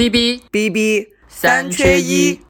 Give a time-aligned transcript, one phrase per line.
[0.00, 2.40] B B B B 三缺一。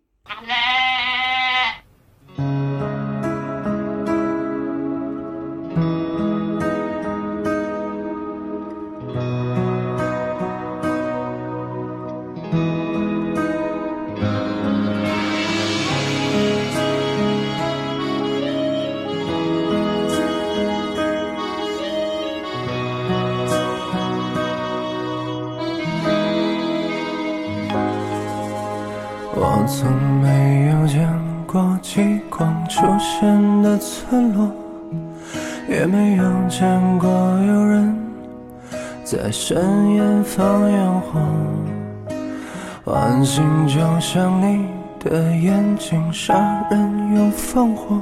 [44.00, 44.66] 就像你
[44.98, 48.00] 的眼睛，杀人又放火。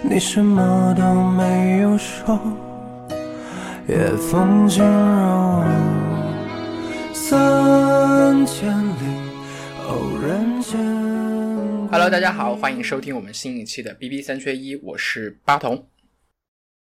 [0.00, 2.40] 你什么都没有说，
[3.88, 4.70] 也风
[7.12, 8.92] 三千里。
[9.88, 10.78] 偶然间。
[11.90, 15.88] Hello，大家好，欢迎收听我们新一期的 B B 三缺一，我是八童。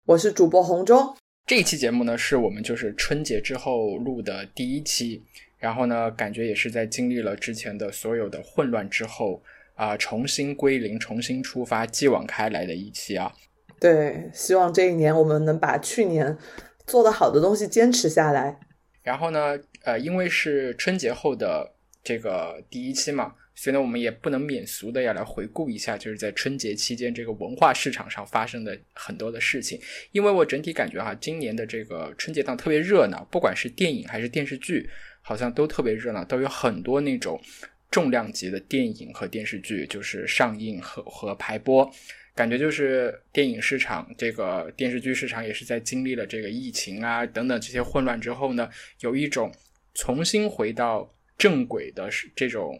[0.04, 5.22] 我是主播红中，这一期节目呢，是我们就是春节之后录的第一期，
[5.64, 9.42] 然后呢，感觉也是在经历了之前的所有的混乱之后
[9.76, 13.32] 啊、重新归零、重新出发、继往开来的一期啊。
[13.80, 16.36] 对，希望这一年我们能把去年
[16.86, 18.60] 做的好的东西坚持下来。
[19.02, 29.80] 然后呢，呃，因为是春节后的这个第一期嘛，所以呢，我们也不能免俗的要来回顾一下，就是在春节期间这个文化市场上发生的很多的事情。
[30.12, 34.88] 因为我整体感觉哈，今年的这个春节档特别热闹，不管是电影还是电视剧，
[35.26, 37.40] 好像都特别热闹，都有很多那种
[37.90, 41.90] 重量级的电影和电视剧就是上映和和排播。
[42.34, 48.68] 感觉就是电影市场、这个电视剧市场也是在经历了这个疫情啊等等这些混乱之后呢，
[49.00, 49.50] 有一种
[49.94, 51.08] 重新回到
[51.38, 52.78] 正轨的这种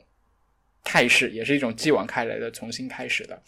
[0.82, 3.40] 态势，也是一种继往开来的重新开始的。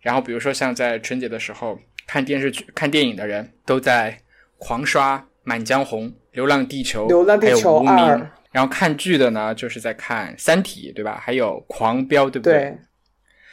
[0.00, 4.16] 然后比如说像在春节的时候看电视剧、看电影的人都在
[4.58, 8.28] 狂刷《满江红》《流浪地球》、流浪地球还有无名。
[8.52, 11.18] 然后看剧的呢，就是在看《三体》，对吧？
[11.18, 12.76] 还有《狂飙》，对不对，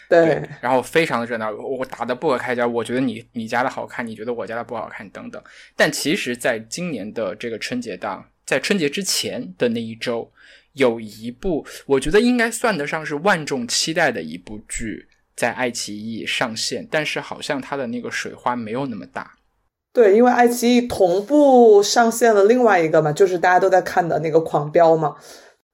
[0.10, 2.68] 对，然后非常的热闹，我打的不可开交。
[2.68, 5.42] 我觉得你你家的好看，你觉得我家的不好看，等等。
[5.78, 10.30] 但其实，在今年的这个春节档，在春节之前的那一周，
[10.74, 19.39] 有一部我觉得应该算得上是万众期待的一部剧，在爱奇艺上线，但是好像它的那个水花没有那么大。
[19.92, 25.16] 对，因为爱奇艺同步上线了另外一个嘛，就是大家都在看的那个《狂飙》嘛，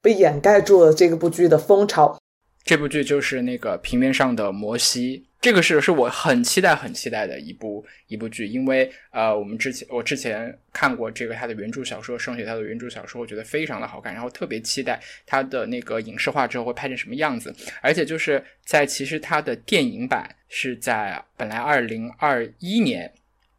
[0.02, 2.18] 被掩盖住了这个部剧的风潮。
[2.64, 23.14] 这部剧就是那个平面上的摩西，这个是是我很期待很期待的一部一部剧，因为呃，我们之前我之前看过这个他的原著小说，盛雪他的原著小说，我觉得非常的好看，然后特别期待他的那个影视化之后会拍成什么样子，而且就是在其实他的电影版是在本来二零二一年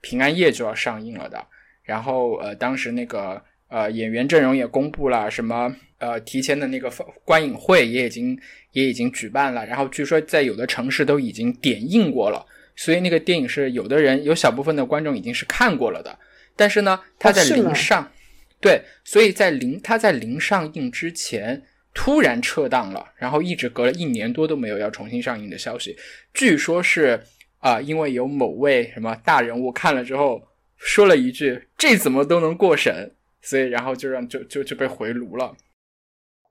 [0.07, 1.45] 平安夜就要上映了的，
[1.83, 8.39] 然后呃，当时那个呃演员阵容也公布了，什么呃提前的那个放观影会也已经
[8.71, 12.47] 也已经举办了，然后据说在有的城市都已经点映过了，
[12.77, 16.17] 所以那个电影是有的人有小部分的观众已经是看过了的，
[16.55, 18.13] 但是呢，它在零上，
[18.61, 21.65] 对，所以在零它在零上映之前。
[21.99, 25.97] 突然撤档了，然后一直隔了一年多都没有要重新上映的消息。
[26.35, 27.19] 据说是
[27.67, 30.41] 啊、因为有某位什么大人物看了之后
[30.77, 33.13] 说了一句“这怎么都能过审”，
[33.43, 35.53] 所以然后就让就就就被回炉了。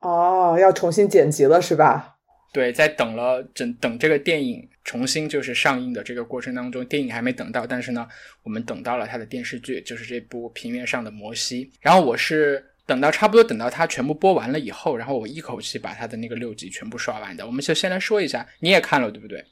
[0.02, 2.18] 哦，要重新剪辑了是吧？
[2.52, 8.06] 对，在等了等等这个电影重新就是上映的这个过程当中，电影还没等到，但是呢，
[8.44, 11.66] 我们等到了它的电视剧，就是这部平原上的《摩西》。
[11.80, 17.46] 然后我是等到差不多等到它全部播完了以后，然后我一口气把它的那个六集全部刷完的。
[17.46, 19.44] 我们就先来说一下，你也看了对不对？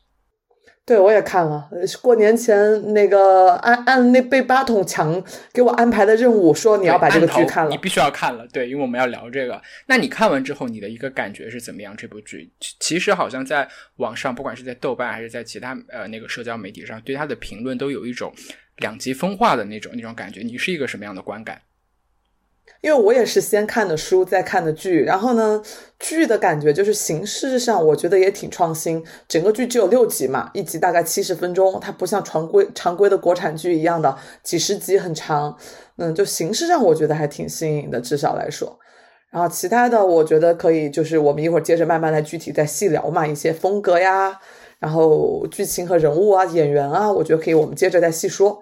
[0.86, 1.70] 对，我也看了。
[1.72, 5.24] 呃过年前那个按按那被八筒强
[5.54, 7.78] 给我安排的任务，说你要把这个剧看了你。
[7.78, 9.62] 必须要看了，对，因为我们要聊这个。
[9.88, 11.96] 那你看完之后，你的一个感觉是怎么样？
[11.96, 13.66] 这部剧其其实好像在
[13.98, 18.34] 网上，不管是在豆瓣还是在其他呃那个社交媒体上，对它的评论都有一种
[18.78, 20.42] 两极分化的那种那种感觉。
[20.42, 21.62] 你是一个什么样的观感？
[22.82, 25.62] 因为我也是先看的书，再看的剧，然后呢，
[26.00, 29.02] 剧的感觉就是形式上我觉得也挺创新。
[29.28, 35.58] 整个剧只有六集嘛，一集大概七十分钟，它不像常规常规的国产剧一样的几十集很长。
[35.98, 38.78] 嗯，就形式上我觉得还挺新颖的，至少来说。
[39.32, 44.38] 然后其他的我觉得可以，就是我们一会儿接着慢慢来具体再细聊嘛，一些风格呀，
[44.80, 48.62] 然后剧情和人物啊、演员啊，我觉得可以我们接着再细说。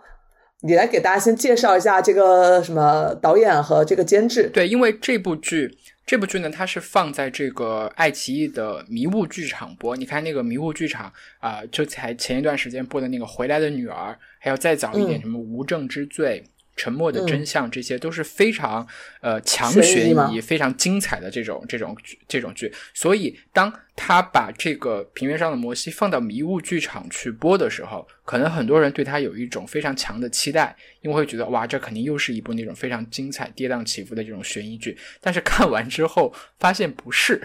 [0.64, 4.50] 你来给大家先介绍一下这个什么导演和这个监制。
[4.54, 5.76] 对，因为这部剧，
[6.06, 9.98] 这部剧呢，它是放在这个爱奇艺的迷雾剧场播。
[9.98, 16.44] 你看那个迷雾剧场啊、就才前一段时间播的那个《回来的女儿》，还有再早一点嗯什么《无证之罪》。
[16.82, 18.88] 沉默的真相，这些都是非常
[19.20, 21.96] 呃强悬疑非常精彩的这种这种
[22.28, 22.74] 这种剧。
[22.92, 34.98] 所以，当他把这个平原上的摩西放到迷雾剧场去播的时候，可能很多人对他有一种非常强的期待，因为会觉得哇，这肯定又是一部那种非常精彩、跌宕起伏的这种悬疑剧。
[35.20, 37.40] 但是看完之后发现不是，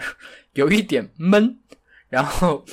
[0.53, 1.59] 有一点闷，
[2.09, 2.65] 然后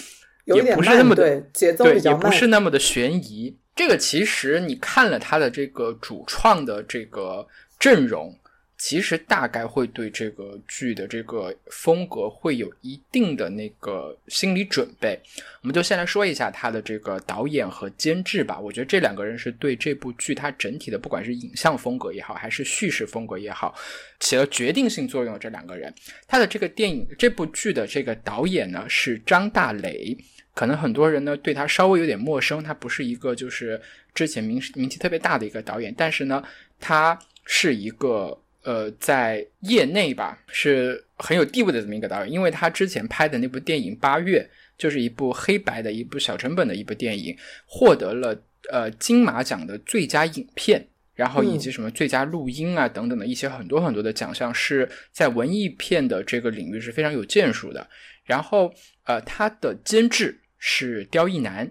[0.47, 2.21] 也不是那么的对，节奏对，也比较慢。
[2.21, 3.59] 不是那么的悬疑。
[3.75, 7.47] 这个其实你看了他的这个主创的这个
[7.79, 8.33] 阵容，
[8.79, 15.19] 其实大概会对这个剧的这个风格会有一定的那个心理准备。
[15.63, 18.61] 我们就先来说一下他的这个导演和监制吧。
[18.61, 23.75] 我觉得这两个人是对这部剧它整体的，不管是影像风格也好，还是叙事风格也好，
[24.21, 25.93] 起了决定性作用的这两个人。
[26.29, 30.17] 他的这个电影这部剧的这个导演呢是张大雷。
[30.55, 33.81] 可能很多人呢对他稍微有点陌生，他不是一个就是
[34.15, 36.43] 之前名名气特别大的一个导演，但是呢，
[36.79, 44.41] 他是一个呃在业内吧是很有地位的这么一个导演，因为他之前拍的那部电影《八月》
[44.79, 47.37] 就是一部黑白的一部小成本的一部电影，
[47.67, 48.37] 获得了
[48.71, 50.87] 呃金马奖的最佳影片。
[51.17, 57.89] 然后以及什么最佳录音啊等等的一些很多很多的奖项，是在文艺片的这个领域是非常有建树的。
[58.25, 58.75] 然后
[59.05, 60.37] 呃，他的监制
[60.67, 61.71] 是刁亦男，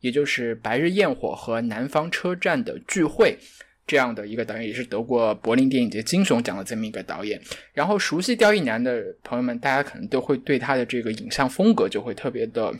[0.00, 3.38] 也就是《白日焰火》和《南方车站的聚会》
[3.86, 7.40] 这样的一个导演，也是得过柏林电影节金熊奖的这么一个导演。
[7.72, 12.70] 然后熟悉刁亦男的朋友们，大家可能都会对他的这个影像风格就会特别的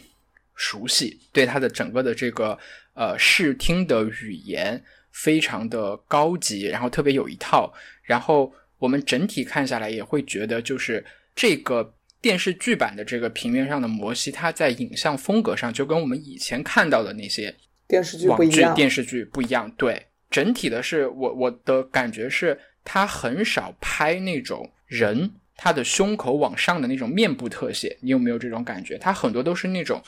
[0.55, 2.59] 熟悉，对他的整个的这个
[2.93, 7.73] 呃视听的语言非常的高级，然后特别有一套。
[8.03, 11.03] 然后我们整体看下来也会觉得，就是
[11.35, 17.55] 这个电视剧版的这个平面上的摩西，它在影像风格上就跟我们以前看到的那些
[17.87, 18.75] 电视剧不一样。
[18.75, 19.71] 电视剧不一样。
[19.77, 28.97] 对，整体的是我我的感觉是，他很少拍那种人他的胸口往上的那种面部特写，你有没有这种感觉？
[28.97, 30.03] 他很多都是那种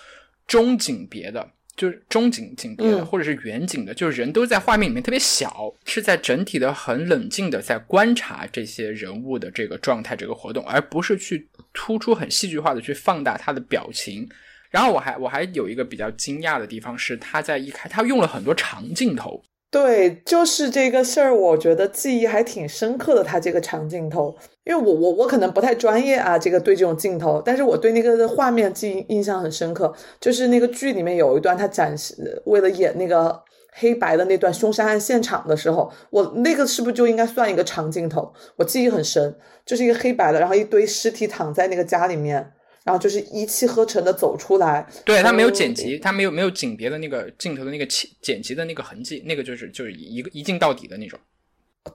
[0.46, 1.46] 中景别的。
[1.76, 14.26] 就是中景景别或者是远景的，就是人都在画面里面特别小，是在整体的很冷静的在观察这些人物的这个状态、这个活动，而不是去突出很戏剧化的去放大他的表情。
[14.70, 23.22] 然后我还我还有一个比较惊讶的地方是，他在一开他用了很多长镜头，对，就是这个事儿，我觉得记忆还挺深刻的。
[23.22, 24.34] 他这个长镜头，
[24.64, 29.92] 因为我我我可能不太专业啊，这个对这种镜头，但是我对那个画面记忆印象很深刻。
[30.20, 33.42] 就是那个剧里面有一段，他展示为了演那个
[33.72, 38.32] 黑白的那段凶杀案现场的时候，我那个是不是就应该算一个长镜头？
[38.56, 39.36] 我记忆很深，
[39.66, 42.52] 就是一个黑白的，然后一堆尸体躺在那个家里面。
[42.86, 51.18] 然后就是一气呵成的走出来，对他没有嗯剪辑，他没有没有景别的那个镜头的那个切剪辑的那个痕迹，那个就是就是一个一镜到底的那种。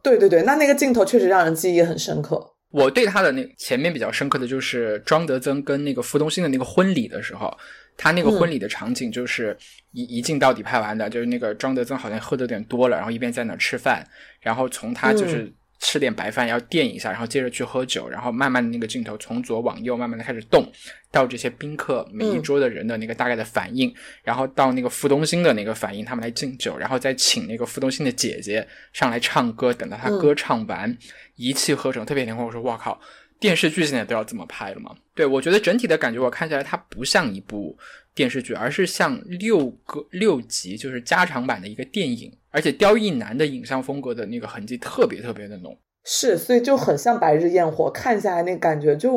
[0.04, 2.46] 对对对，那那个镜头确实让人记忆很深刻。
[2.72, 7.58] 我对他的那前面比较深刻的就是庄德增跟那个傅东兴的那个婚礼的时候，
[7.96, 9.58] 他那个婚礼的场景就是
[9.92, 14.06] 一、一镜到底拍完的，就是那个庄德增好像喝的有点多了，然后一边在那吃饭，
[14.40, 15.52] 然后从他就是
[15.82, 20.72] 吃点白饭要垫一下，然后接着去喝酒，然后慢慢的那个镜头从左往右慢慢的开始动，
[21.12, 30.96] 到这些宾客每一桌的人的那个大概的反应，然后到那个傅东兴的那个反应，他们来敬酒，然后再请那个傅东兴的姐姐上来唱歌，等到他歌唱完，
[31.36, 32.46] 一气呵成，特别连贯。
[32.46, 33.02] 我说哇靠，
[33.42, 34.96] 电视剧现在都要这么拍了吗？
[35.16, 37.76] 对我觉得整体的感觉，我看起来它不像一部
[38.14, 42.32] 电视剧，而是像六个六集，就是加长版的一个电影。
[42.52, 45.76] 而且刁亦男的影像风格的那个痕迹特别特别的浓。
[46.04, 49.14] 是，所以就很像《白日焰火》，看下来那感觉就，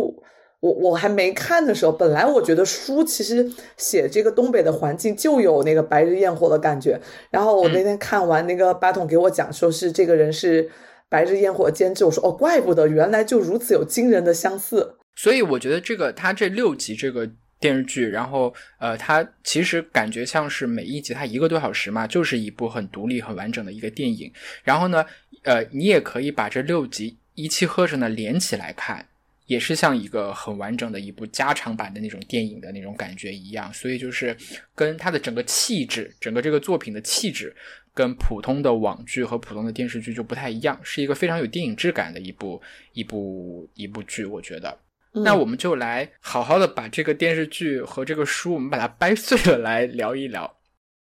[0.61, 6.99] 我我还没看的时候，本来我觉得书其实写这个东北的环境就有那个《白日焰火》的感觉，
[7.31, 10.65] 然后我那天看完那个八筒给我讲，说是这个人是
[11.15, 14.97] 《白日焰火》监制，我说哦，怪不得原来就如此有惊人的相似。
[15.15, 17.31] 所以我觉得这个他这六集这个
[17.61, 24.29] 电视剧，然后呃，它其实感觉像是每一集它一个多小时嘛，就是一部很独立、很完整的一个电影。
[24.65, 25.07] 然后呢，
[25.45, 29.07] 呃，你也可以把这六集一气呵成的连起来看，
[29.47, 33.73] 也是像一个很完整的一部加长版的那种电影的那种感觉一样。
[33.73, 34.37] 所以就是
[34.75, 37.55] 跟它的整个气质，整个这个作品的气质。
[37.95, 42.61] 跟普通的网剧和普通的电视剧就不太一样，是一个非常有电影质感的一部
[42.93, 44.77] 一部一部剧，我觉得。
[45.13, 50.53] 那我们就来好好的把这个电视剧和这个书，我们把它掰碎了来聊一聊。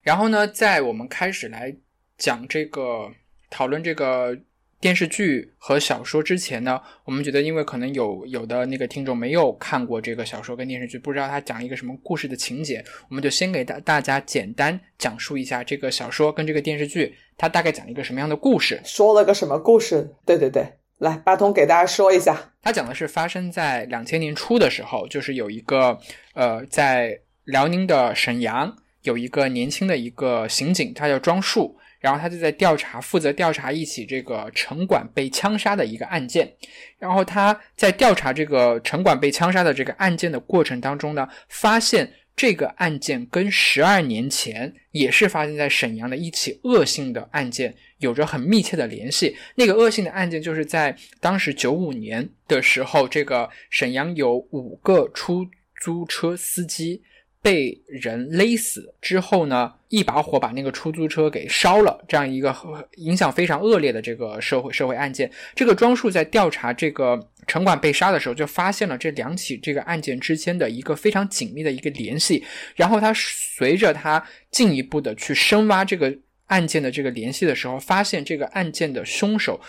[0.02, 1.74] 然后呢，在我们开始来
[2.18, 3.10] 讲这个
[3.50, 4.38] 讨论这个
[4.84, 18.82] 电视剧和小说之前呢，我们觉得，因为可能有有的那个听众没有看过这个小说跟电视剧，不知道它讲一个什么故事的情节，我们就先给大大家简单讲述一下这个小说跟这个电视剧，它大概讲一个什么样的故事。
[18.84, 20.13] 说了个什么故事？
[20.25, 22.52] 对对对，来，巴通给大家说一下。
[22.62, 25.98] 它讲的是发生在两千年初的时候，就是有一个
[26.34, 36.53] 呃，在辽宁的沈阳有一个年轻的一个刑警，他叫庄树，然后他就在调查，负责调查一起这个城管被枪杀的一个案件。
[37.00, 49.38] 然后他在调查这个城管被枪杀的这个案件的过程当中呢，发现这个案件跟十二年前也是发生在沈阳的一起恶性的案件有着很密切的联系。
[49.55, 55.48] 那个恶性的案件就是在当时九五年的时候，这个沈阳有五个出
[55.81, 57.01] 租车司机。
[57.44, 62.56] 被人勒死之后呢，一把火把那个出租车给烧了，这样一个
[62.96, 65.30] 影响非常恶劣的这个社会社会案件。
[65.54, 72.42] 这个庄树在调查这个城管被杀的时候，就发现了这两起这个案件之间的一个非常紧密的一个联系。
[72.78, 79.60] 然后他随着他进一步的去深挖这个案件的这个联系的时候，发现这个案件的凶手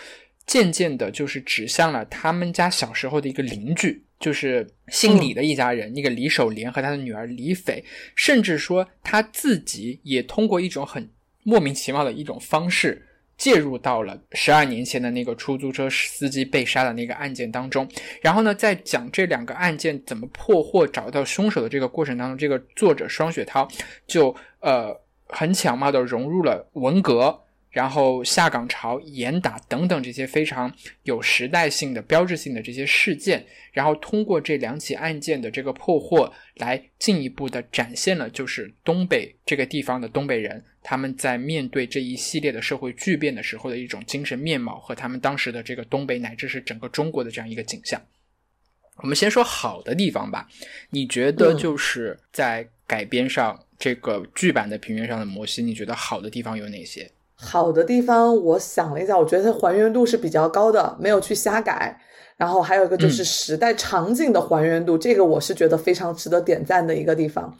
[0.47, 4.04] 渐渐的就是指向了他们家小时候的一个邻居。
[4.19, 7.83] 就是姓李的一家人，那个李守莲和他的女儿李斐，
[8.15, 11.09] 甚至说他自己也通过一种很
[11.43, 13.05] 莫名其妙的一种方式
[13.37, 17.87] 介入到了十二年前的那个出租车司机被杀的那个案件当中。
[18.21, 23.67] 然后呢，在讲这两个案件怎么破获、找到凶手的这个过程当中，这个作者双雪涛
[24.07, 27.41] 就呃很巧妙的融入了文革。
[27.75, 48.01] 然后下岗潮、严打等等这些非常有时代性的、标志性的这些事件，然后通过这两起案件的这个破获，来进一步的展现了就是东北这个地方的东北人他们在面对这一系列的社会巨变的时候的一种精神面貌和他们当时的这个东北乃至是整个中国的这样一个景象。
[48.99, 50.47] 我们先说好的地方吧，
[50.91, 57.11] 你觉得就是在改编上这个剧版的平原上的摩西，你觉得好的地方有哪些？
[57.45, 61.95] 好的地方，我想了一下，我觉得它还原度是比较高的，没有去瞎改。
[62.35, 67.55] 然后还有一个就是时代场景的还原度，这个我是觉得非常值得点赞的一个地方。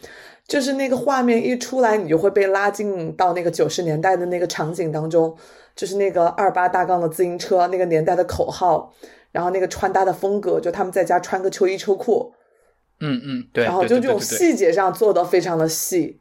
[0.47, 5.33] 就是那个画面一出来，你就会被拉进到那个九十年代的那个场景当中，
[5.75, 8.93] 就是那个二八大杠的自行车，那个年代的口号，
[9.31, 12.33] 然后那个穿搭的风格，就他们在家穿个秋衣秋裤，
[12.99, 16.19] 嗯嗯，对，然后就这种细节上做的非常的细。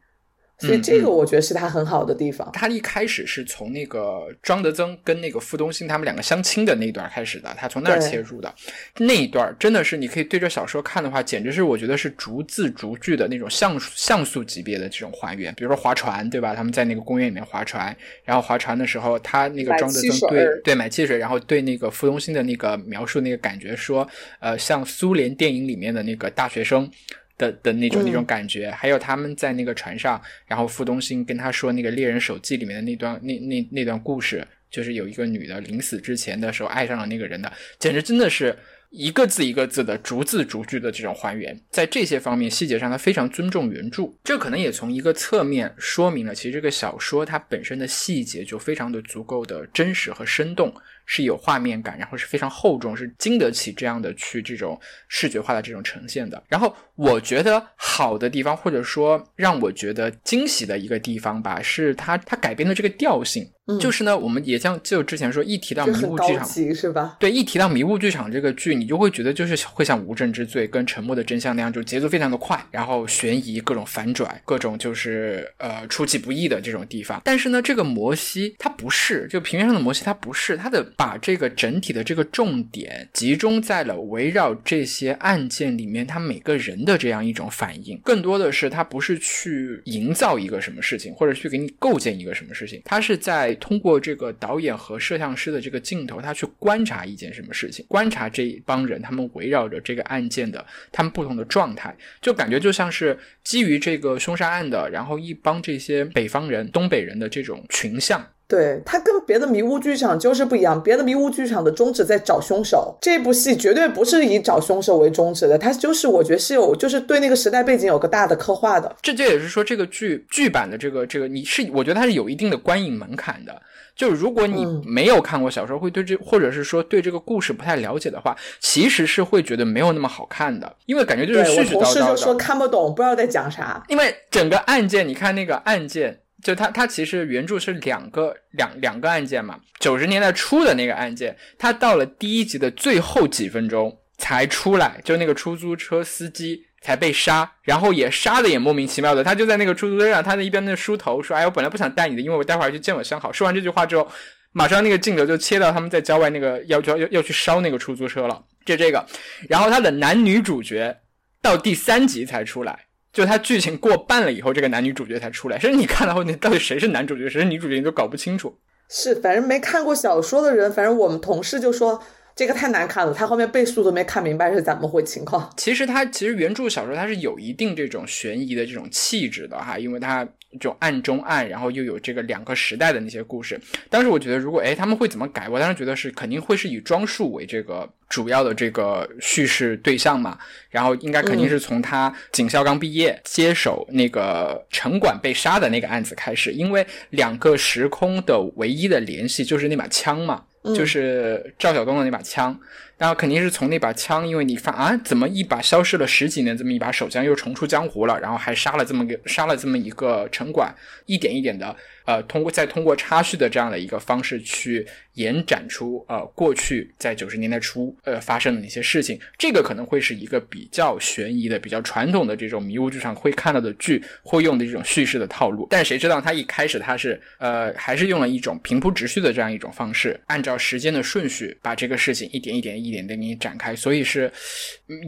[0.58, 2.48] 所以这个我觉得是他很好的地方。
[2.52, 8.54] 他一开始是从那个张德增跟那个傅东兴他们两个相亲的那一段开始的，他从那儿切入的
[8.98, 15.52] 那一段真的是你可以对着小说看的话，简直是我觉得是逐字逐句的那种像像素级别的这种还原。
[15.54, 16.54] 比如说划船，对吧？
[16.54, 17.94] 他们在那个公园里面划船，
[18.24, 24.08] 然后划船的时候，他那个张德增对对买汽水，然后对那个傅东兴的那个描述那个感觉说，
[24.40, 26.90] 呃，像苏联电影里面的那个大学生。
[27.36, 38.56] 的的那种那种感觉，还有他们在那个船上，然后傅东兴跟他说那个猎人手记里面的那段那那那段故事，就是有一个女的临死之前的时候爱上了那个人的，简直真的是
[38.90, 50.72] 一个字一个字的逐字逐句的这种还原，在这些方面细节上，他非常尊重原著，这可能也从一个侧面说明了，其实这个小说它本身的细节就非常的足够的真实和生动。
[51.06, 56.42] 是有画面感，然后是非常厚重，是经得起这样的去这种视觉化的这种呈现的。
[56.48, 63.48] 然后我觉得好的地方，或者说让我觉得惊喜的一个地方吧，是它它改编的这个调性。
[63.80, 67.16] 就是呢，我们也像就之前说，一提到迷雾剧场是吧？
[67.18, 77.22] 对，一提到迷雾剧场这个剧，你就会觉得就是会像《无证之罪》跟《沉默的真相》那样，就节奏非常的快，然后悬疑、各种反转、各种就是呃出其不意的这种地方。
[77.24, 93.54] 但是呢，这个摩西它不是，就平原上的摩西它不是，它的把这个整体的这个重点集中在了围绕这些案件里面，他每个人的这样一种反应，更多的是他不是去营造一个什么事情，或者去给你构建一个什么事情，他是在。
[93.60, 108.22] 通过这个导演和摄像师的这个镜头，他去观察一件什么事情，观察这一帮人，他们围绕着这个案件的他们不同的状态，就感觉就像是基于这个凶杀案的，然后一帮这些北方人、东北人的这种群像。
[108.46, 118.94] 对它跟别的迷雾剧场就是不一样，别的迷雾剧场的宗旨在找凶手，这部戏绝对不是以找凶手为宗旨的，它就是我觉得是有就是对那个时代背景有个大的刻画的。
[119.00, 123.62] 这这也是说这个剧剧版的这个这个你是我觉得它是有一定的观影门槛的，
[123.96, 132.16] 就是如果你没有看过小说，会对这或者是说对这个故事不太了解的话，其实是会觉得没有那么好看的，因为感觉就是絮絮叨叨的。
[132.16, 133.82] 说看不懂，不知道在讲啥。
[133.88, 136.20] 因为整个案件，你看那个案件。
[136.44, 154.06] 就他他其实原著是两个两两个案件嘛，九十年代初的那个案件，他到了第一集的最后几分钟才出来，就那个出租车司机才被杀，然后也杀的也莫名其妙的，他就在那个出租车上，他在一边那梳头说：“哎，我本来不想带你的，因为我待会儿去见我相好。”说完这句话之后，
[154.52, 159.04] 马上那个镜头就切到他们在郊外那个要要要要去烧那个出租车了，就这个，
[159.48, 160.94] 然后他的男女主角
[161.40, 162.78] 到第三集才出来。
[163.14, 165.56] 就他剧情过半了以后，这个男女主角才出来。
[165.58, 168.52] 所以你看到后，你到底谁是男主角，谁是女主角，你都搞不清楚。
[168.88, 172.02] 是，反正没看过小说的人，反正我们同事就说
[172.34, 175.52] 这个太难看了，他后面背书都没看明白是怎么回情况。
[175.56, 180.26] 其实他其实原著小说它是有一定这种悬疑的这种气质的哈，因为它。
[180.60, 183.60] 就暗中暗，然后又有这个两个时代的那些故事。
[183.90, 185.48] 当时我觉得，如果哎他们会怎么改？
[185.48, 190.38] 我当时觉得是肯定会是以装束为这个主要的这个叙事对象嘛。
[190.70, 202.58] 然后应该肯定是从他警校刚毕业接手那个城管被杀的那个案子开始，因为两个时空的唯一的联系就是那把枪嘛，就是赵晓东的那把枪。
[202.96, 208.18] 然后肯定是从那把枪，因为你发啊，怎么一把消失了十几年这么一把手枪又重出江湖了？
[208.20, 210.72] 然后还杀了这么个杀了这么一个城管，
[211.06, 225.66] 一点一点的呃，通过再通过插叙的这样的一个方式去延展出呃过去在九十年代初呃发生的那些事情，这个可能会是一个比较悬疑的、比较传统的这种迷雾剧场会看到的剧会用的这种叙事的套路。
[225.70, 232.74] 但谁知道他一开始他是呃还是用了一种平铺直叙的这样一种方式，按照时间的顺序把这个事情一点一点。
[232.74, 234.30] 一点的给你展开，所以是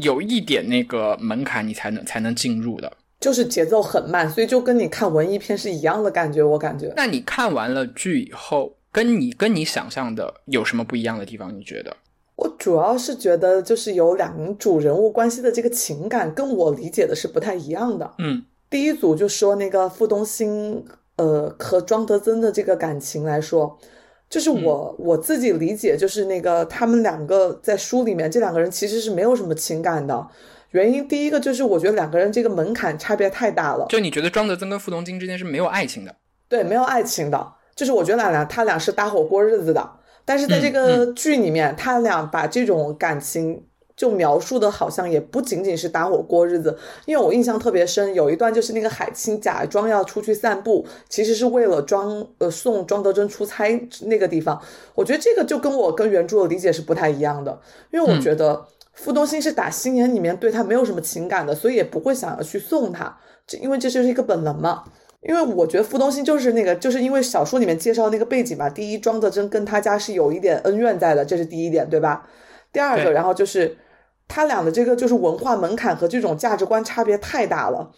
[0.01, 2.91] 有一点那个门槛，你才能才能进入的，
[3.27, 6.93] 就是节奏很慢，所以就跟你看文艺片是一样的感觉，我感觉。
[6.95, 11.53] 那你看完了剧以后，跟你跟你想象的有什么不一样的地方？
[11.53, 11.97] 你觉得？
[12.37, 18.09] 我主要是觉得，就是有两组人物关系的这个情感，跟我理解的是不太一样的。
[18.19, 20.85] 嗯，第一组就说那个傅东兴，
[21.17, 23.77] 呃，和庄德增的这个感情来说。
[24.31, 30.29] 就是我我自己理解，就是那个他们两个在书里面，这两个人其实是没有什么情感的。
[30.71, 33.87] 原因第一个就是我觉得两个人这个门槛差别太大了。
[33.89, 36.15] 就你觉得庄德增跟傅东京之间是没有爱情的？
[36.49, 37.53] 对，没有爱情的。
[37.75, 39.91] 就是我觉得俩他俩是搭伙过日子的，
[40.25, 43.65] 但是在这个剧里面，他俩把这种感情。
[43.97, 46.77] 就描述的好像也不仅仅是搭伙过日子，
[47.07, 54.61] 因为我印象特别深，有一段就是那个海清假装要出去散步，其实是为了装呃送庄德珍出差那个地方。
[54.95, 57.59] 我觉得这个就跟我跟原著的理解是不太一样的，
[57.91, 64.83] 因为我觉得傅东心是打心眼里面对他没有什么情感的，所以也不会想要去送他，这因为这就是一个本能嘛。
[65.21, 72.27] 因为我觉得傅东心就是那个，就是因为小说里面介绍那个背景嘛，第一庄德珍跟他家是有一点恩怨在的，这是第一点，对吧？
[72.73, 73.77] 第二个，然后就是。
[74.29, 77.93] 他俩的这个就是文化门槛和这种价值观差别太大了。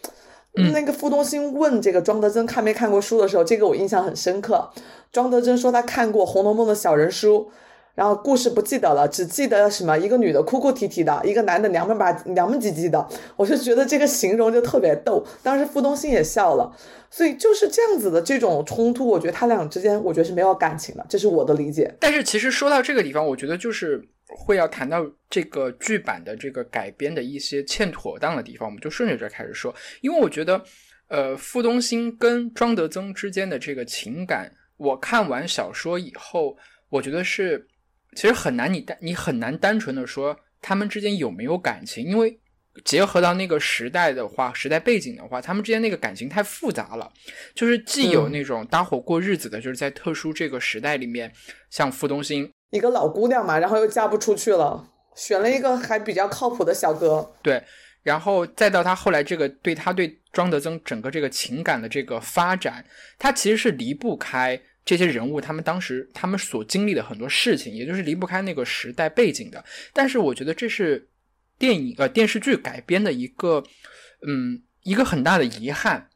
[0.53, 4.69] 那个傅东心问这个庄德珍看没看过书的时候，这个我印象很深刻。
[5.11, 7.49] 庄德珍说他看过《红楼梦》的小人书，
[7.95, 13.07] 然后故事不记得了，只记得什么一个女的哭哭啼啼的，一个男的娘们吧娘们唧唧的。
[13.35, 16.75] 我就觉得这个形容就特别逗，当时傅东兴也笑了。
[17.09, 21.93] 所以就是这样子的这种冲突，我觉得他俩之间，我觉得是没有感情的，这是我的理解。
[21.99, 24.01] 但是其实说到这个地方，我觉得就是。
[24.31, 29.73] 会要谈到这个剧版的这个改编的一些欠妥当的地方，我们就顺着这开始说。
[30.01, 30.61] 因为我觉得，
[31.07, 36.55] 呃，傅东兴跟庄德增之间的这个情感，我看完小说以后，
[36.89, 37.65] 我觉得是
[38.19, 42.37] 其实很难，你单你很难单纯的说他们之间有没有感情，因为
[42.83, 47.09] 结合到那个时代的话，时代背景的话，他们之间那个感情太复杂了，
[47.55, 51.31] 就是既有那种搭伙过日子的，就是在特殊这个时代里面，
[51.69, 52.51] 像傅东兴。
[52.71, 57.33] 一个老姑娘嘛，然后又嫁不出去了，选了一个还比较靠谱的小哥。
[57.41, 57.63] 对，
[58.03, 62.83] 然后再到他后来这个对他对庄德增整个这个情感的这个发展，
[63.17, 64.61] 他其实是离不开
[64.97, 69.63] 这些人物他们当时他们所经历的很多事情，也就是离不开那个时代背景的。
[69.93, 71.07] 但是我觉得这是
[71.57, 73.63] 电影呃电视剧改编的一个
[74.25, 76.09] 嗯一个很大的遗憾。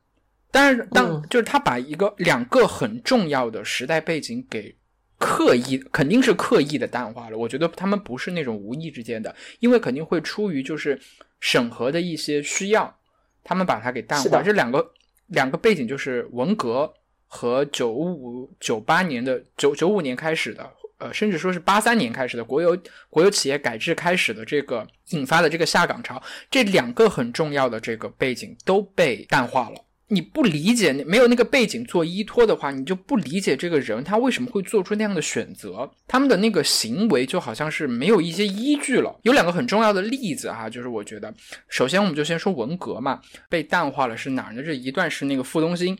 [0.51, 4.75] 但是当就是他把一个两个很重要的时代背景给。
[5.19, 10.99] 刻意肯定是刻意的淡化了，我觉得他们不是那种无意之间的，因为肯定会出于就是
[11.39, 12.93] 审核的一些需要，
[13.41, 14.43] 他们把它给淡化。
[14.43, 14.85] 这两个
[15.27, 16.93] 两个背景就是文革
[17.35, 20.69] 和九五九八年的九九五年开始的，
[20.99, 22.77] 呃，甚至说是八三年开始的国有
[23.09, 29.75] 国有企业改制开始的这个引发的这个下岗潮，这两个很重要的这个背景都被淡化了。
[30.09, 35.89] 你不理解，没有那个背景做依托的话，你就不理解这个人他为什么会做出那样的选择。
[36.07, 39.19] 他们的那个行为就好像是没有一些依据了。
[39.23, 41.33] 有两个很重要的例子哈，就是我觉得，
[41.67, 43.19] 首先我们就先说文革嘛，
[43.49, 44.61] 被淡化了是哪儿呢？
[44.61, 45.97] 这一段是那个傅东兴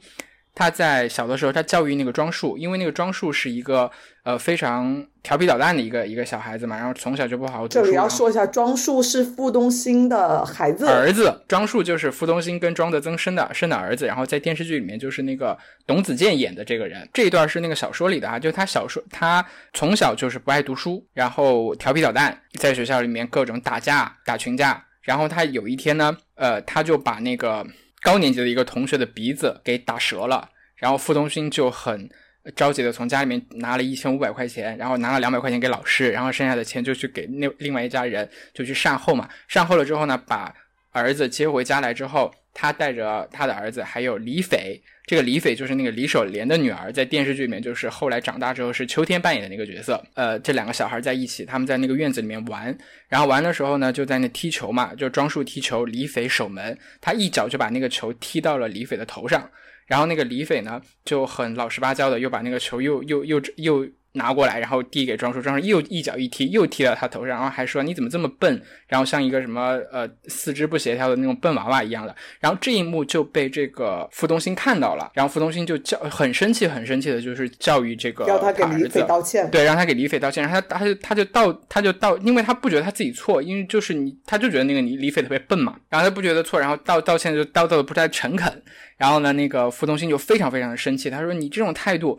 [0.55, 3.89] 他在小的时候，他教育那个庄树，因为那个庄树是一个
[4.23, 7.85] 呃非常调皮捣蛋的一个一个小孩子嘛，然后从小就不好好读书。
[7.85, 17.09] 这里要说一下，庄树是傅东兴的孩子，儿子庄树就是傅东兴跟庄德增生的生的儿子，然后在电视剧里面就是那个董子健演的这个人。
[17.11, 27.65] 这一段是那个小说里的啊，就他小说他从小就是不爱读书，然后调皮捣蛋，在学校里面各种打架打群架，然后他有一天呢，呃，他就把那个。
[28.03, 32.09] 高年级的一个同学的鼻子给打折了，然后傅东勋就很
[32.55, 39.29] 着急的从家里面拿了一千五百块钱，然后拿了两百块钱给老师，然后剩下的钱就去给那另外一家人就去善后嘛。
[39.47, 40.53] 善后了之后呢，把
[40.91, 44.83] 儿子接回家来之后，他带着他的儿子还有李斐。
[45.05, 50.01] 这个李斐就是那个李守莲的女儿，在电视剧里面就是后来长大之后是秋天扮演的那个角色。
[50.13, 52.75] 呃，这两个小孩在一起，他们在那个院子里面玩，
[53.09, 55.83] 然后玩的时候呢，就在那踢球嘛，就装束踢球。
[55.85, 59.49] 李斐守门，他一脚就把那个球踢到了李斐的头上，
[59.87, 63.87] 然后那个李斐呢就很老实巴交的，又把那个球又又又又。
[64.13, 72.15] 拿过来，然后递给庄叔，庄叔又一脚一踢，又踢到他头上，然后还说你怎么这么笨，然后像一个什么呃四肢不协调的那种笨娃娃一样的。
[72.39, 80.43] 然后这一幕就被这个傅东兴看到了，然后傅东兴就教很生气，很生气的，就是教育这个要他给李斐道歉，对，让他给李斐道歉。
[80.43, 88.63] 然后他他就他就道他就道，因为他不觉得他自己错，因为就是你他就觉得那个李李斐特别笨嘛，然后他不觉得错，然后道道歉就道道的不太诚恳。
[88.95, 92.17] 然后呢，那个傅东兴就非常非常的生气，他说你这种态度，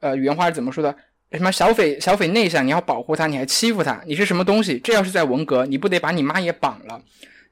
[0.00, 0.96] 呃，原话是怎么说的？
[1.36, 4.78] 什么小匪小匪内向，你要保护他，你还欺负他，你是什么东西？
[4.78, 7.02] 这要是在文革，你不得把你妈也绑了？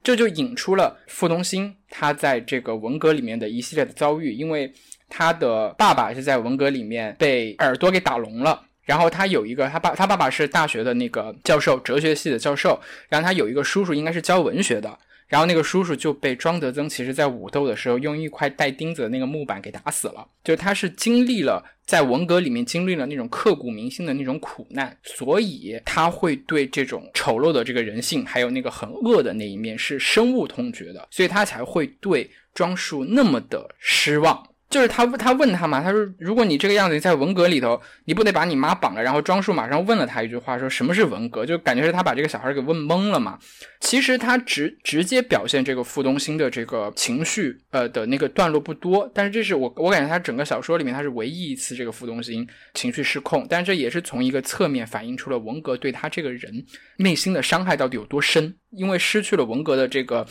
[0.02, 4.72] 这就引出了傅东兴他在这个文革里面的一系列的遭遇，因为
[5.08, 14.98] 他的爸爸是在文革里面被耳朵给打聋了，然后他有一个他爸他爸爸是大学的那个教授，哲学系的教授，然后他有一个叔叔应该是教文学的。
[15.32, 20.28] 然后那个叔叔就被庄德增其实在武斗的时候用一块带钉子的那个木板给打死了。
[20.44, 34.46] 就他是经历了在文革里面经历了那种刻骨铭心的那种苦难，所以他会对这种丑陋的这个人性，还有那个很恶的那一面是深恶痛绝的，所以他才会对庄树那么的失望。
[34.72, 39.02] 就是他他问他嘛，他说如果你这个样子在文革里头，你不得把你妈绑了？
[39.02, 41.44] 然后庄树马上问了他一句话，说什么是文革？
[41.44, 43.38] 就感觉是他把这个小孩给问懵了嘛。
[43.80, 56.64] 其实他直直接表现这个傅东兴的这个情绪，呃的那个段落不多，但是这是我我感觉他整个小说里面他是唯一一次这个傅东兴情绪失控，但是这也是从一个侧面反映出了文革对他这个人
[56.96, 60.26] 内心的伤害到底有多深，因为失去了文革的这个。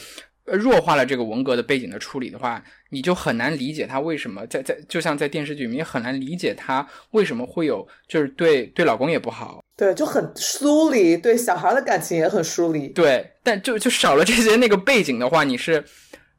[0.46, 15.84] 弱化了这个文革的背景的处理的话，你就很难理解他为什么在在，就像在电视剧里面也很难理解他为什么会有，就是对对老公也不好，对，就很疏离，对小孩的感情也很疏离，对，但就就少了这些那个背景的话，你是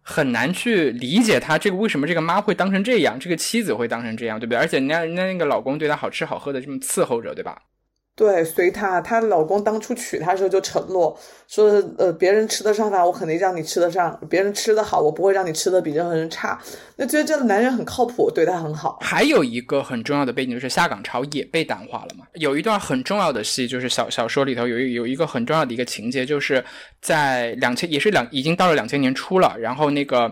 [0.03, 4.59] 很难去理解他这个为什么这个妈会当成这样，这个妻子会当成这样，对不对？
[4.59, 7.57] 而且人家人家那个老公对她好吃好喝的这么伺候着，对吧？
[8.15, 16.61] 对，随她，她老公当初娶她时候就承诺说，呃，别人吃得上饭，我肯定让你吃得上；别人吃得好，我不会让你吃的比任何人差。
[16.97, 18.99] 那觉得这个男人很靠谱，对她很好。
[19.01, 22.27] 还有一个很重要的背景就是下岗潮也被淡化了嘛。
[22.35, 26.63] 有一段很重要的戏，就是小小说里头有有一个很重要的一个情节，就是
[27.01, 30.31] 在两千也是两已经到了两千年初了，然后那个。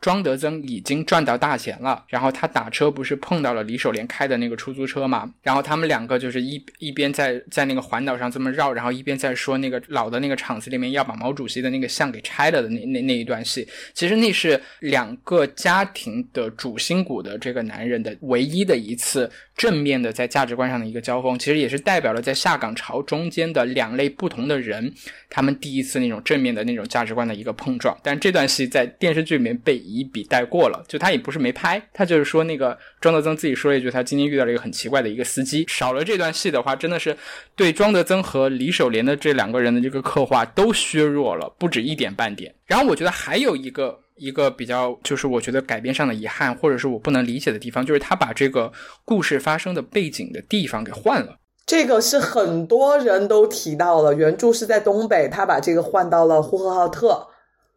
[0.00, 5.30] 庄德增已经赚到大钱了，然后他打车不是碰到了李守莲开的那个出租车嘛？
[5.42, 13.68] 然后他们两个就是一一边在在那个环岛上这么绕，然后一边在说那个老的那个厂子里面要把毛主席的那个像给拆了的那那那一段戏。
[13.92, 24.90] 其实那是两个家庭的主心骨的这个男人的唯一的一次正面的在价值观上的一个交锋，其实也是代表了在下岗潮中间的两类不同的人，
[25.28, 27.94] 他们第一次那种正面的那种价值观的一个碰撞。
[28.02, 29.78] 但这段戏在电视剧里面被。
[29.90, 35.64] 一笔带过了，就他也不是没拍，他就是说那个庄德增自己说了一句，他今天遇到了一个很奇怪的一个司机。
[35.66, 37.16] 少了这段戏的话，真的是
[37.56, 42.54] 对庄德增和李守廉的这两个人的这个刻画都削弱了，不止一点半点。
[42.66, 48.70] 然后我觉得还有一个一个比较，就是我觉得改编上的遗憾，或者是我不能理解的地方，就是他把这个
[49.04, 51.38] 故事发生的背景的地方给换了。
[51.66, 57.28] 这个是很多人都提到了，原著是在东北，他把这个换到了呼和浩特。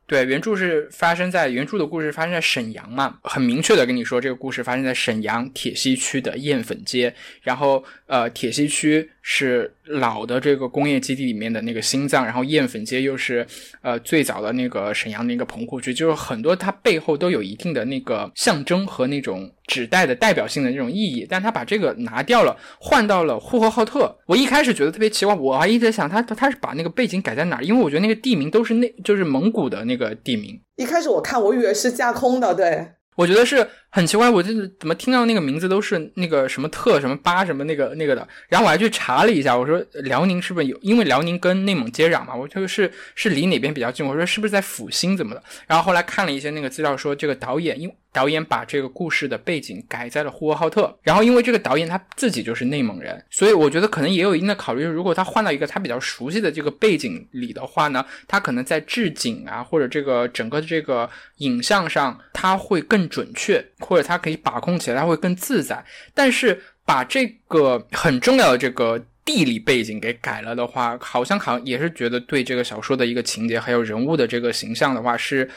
[0.05, 9.73] 对，原著是发生在原著的故事发生在沈阳嘛，很明确的跟你说，这个故事发生在沈阳铁西区的燕粉街，然后呃，铁西区是。
[9.87, 13.45] 老的这个工业基地里面的那个心脏，然后燕粉街又是
[13.81, 21.27] 呃最早的那个沈阳的一个棚户区，就是很多它背后都有一定的那个象征和那种指代的代表性的那种意义。
[21.29, 24.17] 但他把这个拿掉了，换到了呼和浩特。
[24.25, 30.57] 我一开始觉得特别奇怪，我还一直在想他他是把那个背景改在哪儿，因为我觉得那个地名都是那就是蒙古的那个地名。
[30.77, 32.87] 一开始我看我以为是架空的，对。
[33.15, 40.75] 我觉得是很奇怪，我就是怎么听到那个名字都是那个什么特什么巴什么那个那个的，然后我还去查了一下，我说辽宁是不是有？
[40.81, 44.03] 因为辽宁跟内蒙接壤嘛，我就是是离哪边比较近？
[44.03, 45.43] 我说是不是在阜新怎么的？
[45.67, 47.91] 然后后来看了一些那个资料，说这个导演因。
[48.13, 54.83] 导演把这个故事的背景改在了呼和浩特，然后因为这个导演他自己就是内蒙人，所以我觉得可能也有一定的考虑。
[54.83, 65.83] 如果他换到一个他比较熟悉的这个背景里的话呢，他可能在置景啊，或者这个整个这个影像上，他会更准确，或者他可以把控起来，他会更自在。
[66.13, 69.03] 但是把这个很重要的这个。
[69.25, 75.49] 地理背景给改了的话，好像好像也是觉得对这个小说的一个情节还有人物的这个形象的话，是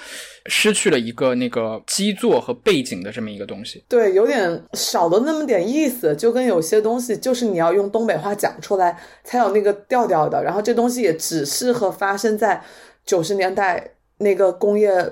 [0.46, 3.84] 失去了一个那个基座和背景的这么一个东西。
[3.88, 10.40] 对，有点少了那么点意思，就跟有些东西就是你要用东北话讲出来才有那个调调的。
[10.44, 12.62] 然后这东西也只适合发生在
[13.04, 13.84] 九十年代
[14.18, 15.04] 那个工业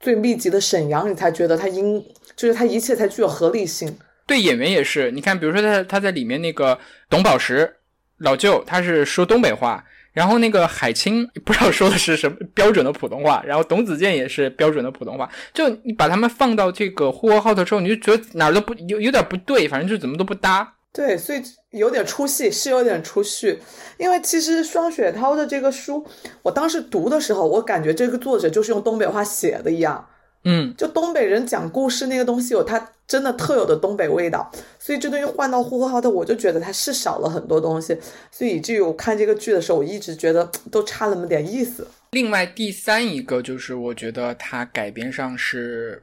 [0.00, 2.02] 最密集的沈阳，你才觉得它应
[2.38, 3.94] 就是它一切才具有合理性。
[4.26, 6.78] 对演员也是，你看，比如说他他在里面那个
[7.10, 7.74] 董宝石。
[8.20, 20.74] 老舅他是说东北话，然后那个海清不知道说的是什么标准的普通话，然后董子健也是标准的普通话，就你把他们放到这个呼和浩特之后，你就觉得哪儿都不有有点不对，反正就怎么都不搭。
[20.92, 23.56] 对，所以有点出戏，是有点出戏。
[23.98, 26.04] 因为其实双雪涛的这个书，
[26.42, 30.04] 我当时读的时候，我感觉这个作者就是用东北话写的一样。
[30.50, 37.94] 嗯，就东北人讲故事那个东西有它真的特有的东北味道，所以这东西换到呼和浩特，我就觉得它是少了很多东西，
[38.32, 41.86] 所以以至于我看这个剧的时候，我一直觉得都差那么点意思。
[42.12, 46.02] 另外第三一个就是我觉得它改编上是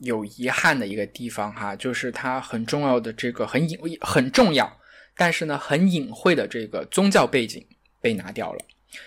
[0.00, 4.70] 有遗憾的一个地方哈，就是它很重要的这个很隐很重要，
[5.16, 7.64] 但是呢很隐晦的这个宗教背景
[8.02, 8.58] 被拿掉了，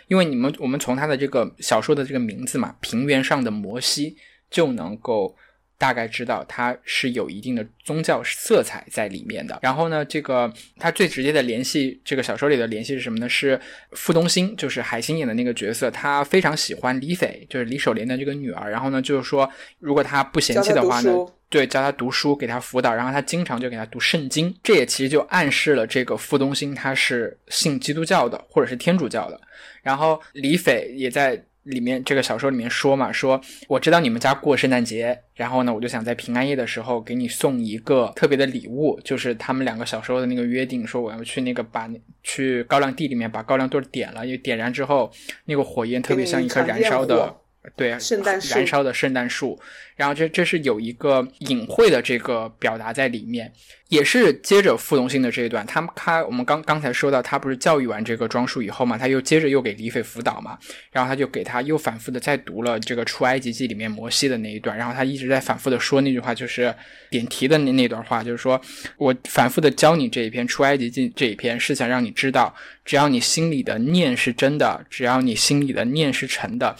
[0.08, 4.18] 因为你们我们从它的这个小说的这个名字嘛，平原上的摩西。
[4.50, 5.36] 就能够
[5.78, 9.58] 大概知道它是有一定的宗教色彩在里面的。
[9.62, 13.30] 然后呢，这个它最直接的联系，这个小说里的联系是什么呢？
[13.30, 13.58] 是
[13.92, 18.70] 傅东兴，就是海星演的那个角色，他非常喜欢李斐，就是李守莲的这个女儿。
[18.70, 21.14] 然后呢，就是说如果他不嫌弃的话呢，
[21.48, 24.54] 对，教他读书，给他辅导，然后他经常就给他读圣经。
[24.62, 29.40] 这也其实就暗示了这个傅东兴他是信基督教的，或者是天主教的。
[29.82, 31.42] 然后李斐也在。
[31.70, 41.90] 里面这个小说里面说嘛，说我知道你们家过圣诞节，然后呢，我就想在平安夜的时候给你送一个特别的礼物，就是他们两个小时候的那个约定，说我要去那个把
[42.24, 45.12] 去高粱地里面把高粱垛点了，因为点燃之后
[45.46, 47.36] 那个火焰特别像一颗燃烧的。
[47.76, 48.56] 对啊，圣诞树。
[48.56, 49.60] 燃烧的圣诞树，
[49.96, 53.52] 然后这这是有一个隐晦的这个表达在里面，
[53.88, 60.58] 也是接着傅东兴的这一段，他们他我们刚刚才说到，他不是教育完这个庄树以后嘛，他又接着又给李斐辅导嘛，
[60.92, 66.74] 然后他就给他又反复的再读了这个出埃及记里面摩西的那一段，然后他一直在反复的说那句话，就是
[67.10, 68.60] 点题的那那段话，就是说
[68.98, 72.54] 我反复的教你这一篇出埃及记这一篇，是想让你知道，
[72.86, 76.76] 只要你心里的念是真的，只要你心里的念是诚的。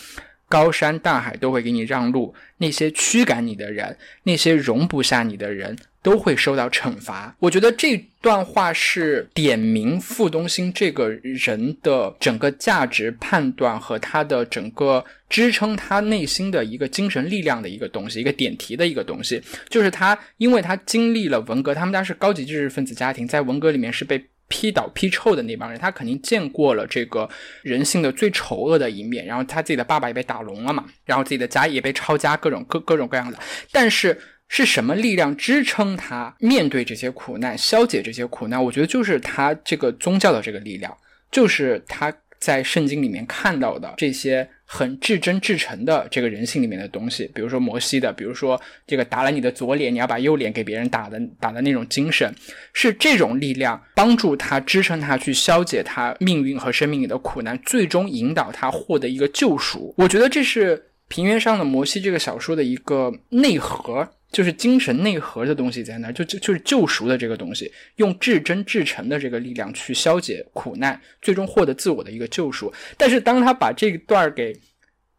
[0.50, 7.34] 高山大海都会给你让路，那些驱赶你的人，那些容不下你的人，都会受到惩罚。
[7.40, 24.20] 我觉得这段话是点明傅东兴这个人的整个价值判断和他的整个支撑他内心的一个精神力量的一个东西，一个点题的一个东西，就是他，因为他经历了文革，他们家是高级知识分子家庭，在文革里面是被。
[24.50, 27.30] 批倒批臭的那帮人，他肯定见过了这个
[27.62, 29.26] 人性的最丑恶的一面。
[29.26, 33.40] 然后他自己的爸爸也被打聋了嘛，然后自己的家也被抄家，各种各各种各样的。
[33.72, 38.62] 但是是什么力量支撑他面对这些苦难，消解这些苦难？
[38.62, 40.92] 我觉得就是他这个宗教的这个力量，
[41.32, 44.48] 就是他在圣经里面看到的这些。
[44.72, 52.32] 很至真至诚的这个人性里面的东西，比如说摩西的，比如说这个打了你的左脸，你要把右脸给别人打的打的那种精神，
[52.72, 59.92] 是这种力量帮助他支撑他去消解他命运和生命里的苦难，最终引导他获得一个救赎。
[59.98, 64.08] 我觉得这是平原上的摩西这个小说的一个内核。
[64.32, 72.72] 就是精神内核的东西在那儿，就就就是救赎的这个东西，用至真至诚的这个力量去消解苦难，最终获得自我的一个救赎。
[72.98, 74.56] 但是当他把这一段给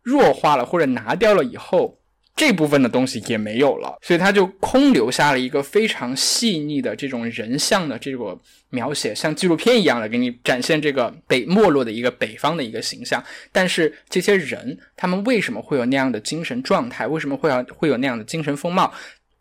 [0.03, 2.00] 弱化了或者拿掉了以后，
[2.37, 8.38] 这部分的东西也没有了，所以他就空留下了一个非常细腻的这种人像的这个
[8.71, 13.23] 描写，像纪录片一样的给你展现这个北没落的一个北方的一个形象。
[13.53, 17.07] 但是这些人，他们为什么会有那样的精神状态？
[17.07, 18.90] 为什么会要会有那样的精神风貌？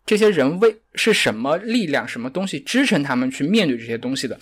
[0.04, 4.38] 这些人为是什么力量、什么东西支撑他们去面对这些东西的？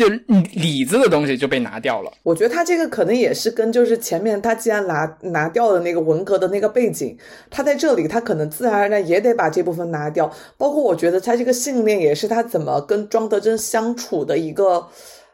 [0.00, 0.08] 就
[0.54, 2.10] 里子的东西就被拿掉了。
[2.22, 7.14] 我觉得他这个可能也是跟就是前面他既然拿拿掉了那个文革的那个背景，
[7.50, 10.32] 他在这里他可能自然而然也得把这部分拿掉。
[10.56, 14.86] 包括我觉得他这个信念也是他怎么跟庄德珍相处的一个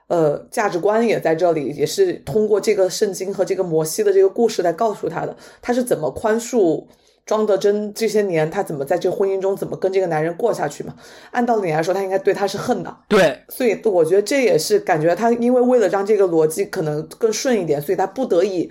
[0.08, 6.86] 呃价值观也在这里，也是通过这个圣经和这个摩西的这个故事来告诉他的，他是怎么宽恕。
[7.26, 10.94] 庄德珍这些年，他怎么在这个婚姻中怎么跟这个男人过下去嘛？
[11.32, 12.96] 按道理来说，他应该对他是恨的。
[13.08, 18.70] 对，所以我觉得这也是感觉他因为为了让这个逻辑可能更顺一点，所以他不得已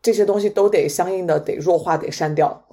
[0.00, 2.64] 这些东西都得相应的得弱化，得删掉。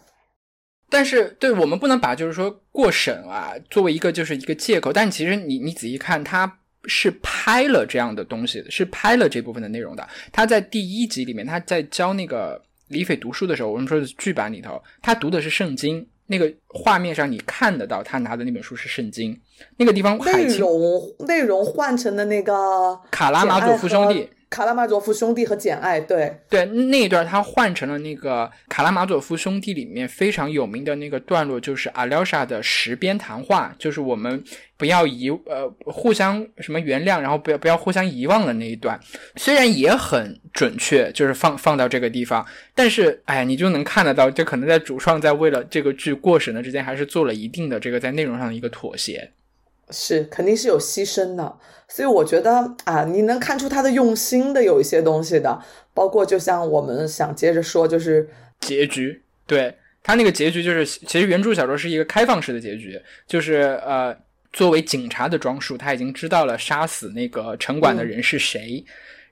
[0.92, 4.94] 但是，对我们不能把就是说过审啊作为一个就是一个借口。
[4.94, 10.08] 但其实你你仔细看，他是拍了这样的东西，是拍了这部分的内容的。
[10.32, 12.62] 他在第一集里面，他在教那个。
[12.90, 16.06] 李斐读书的时候，我们说的剧版里头，他读的是圣经。
[16.32, 19.36] 那个画面上你看得到，他拿的那本书是圣经。
[19.78, 20.72] 那个地方内容
[21.28, 24.30] 内容换成的那个卡拉马佐夫兄弟。
[24.50, 34.44] 卡拉马佐夫兄弟和简爱，对对，那一段他换成了那个卡拉马佐夫兄弟里面非常有名的那个段落，就是阿廖沙的十边谈话，就是我们
[34.76, 39.00] 不要遗呃互相什么原谅，然后不要不要互相遗忘的那一段，
[39.36, 49.32] 虽然也很准确，就是放放到这个地方，但是哎，你就能看得到，这可能在主创在为了这个剧过审的之间，还是做了一定的这个在内容上的一个妥协。
[49.92, 55.60] 是，肯定是有牺牲的，所以我觉得啊，你能看出他的用心的有一些东西的，
[55.94, 64.16] 包括就像我们想接着说，就是结局，对他那个结局就是，其实原著小说是一个开放式的结局，就是呃，
[64.54, 68.84] 作为警察的庄树，他已经知道了杀死那个城管的人是谁，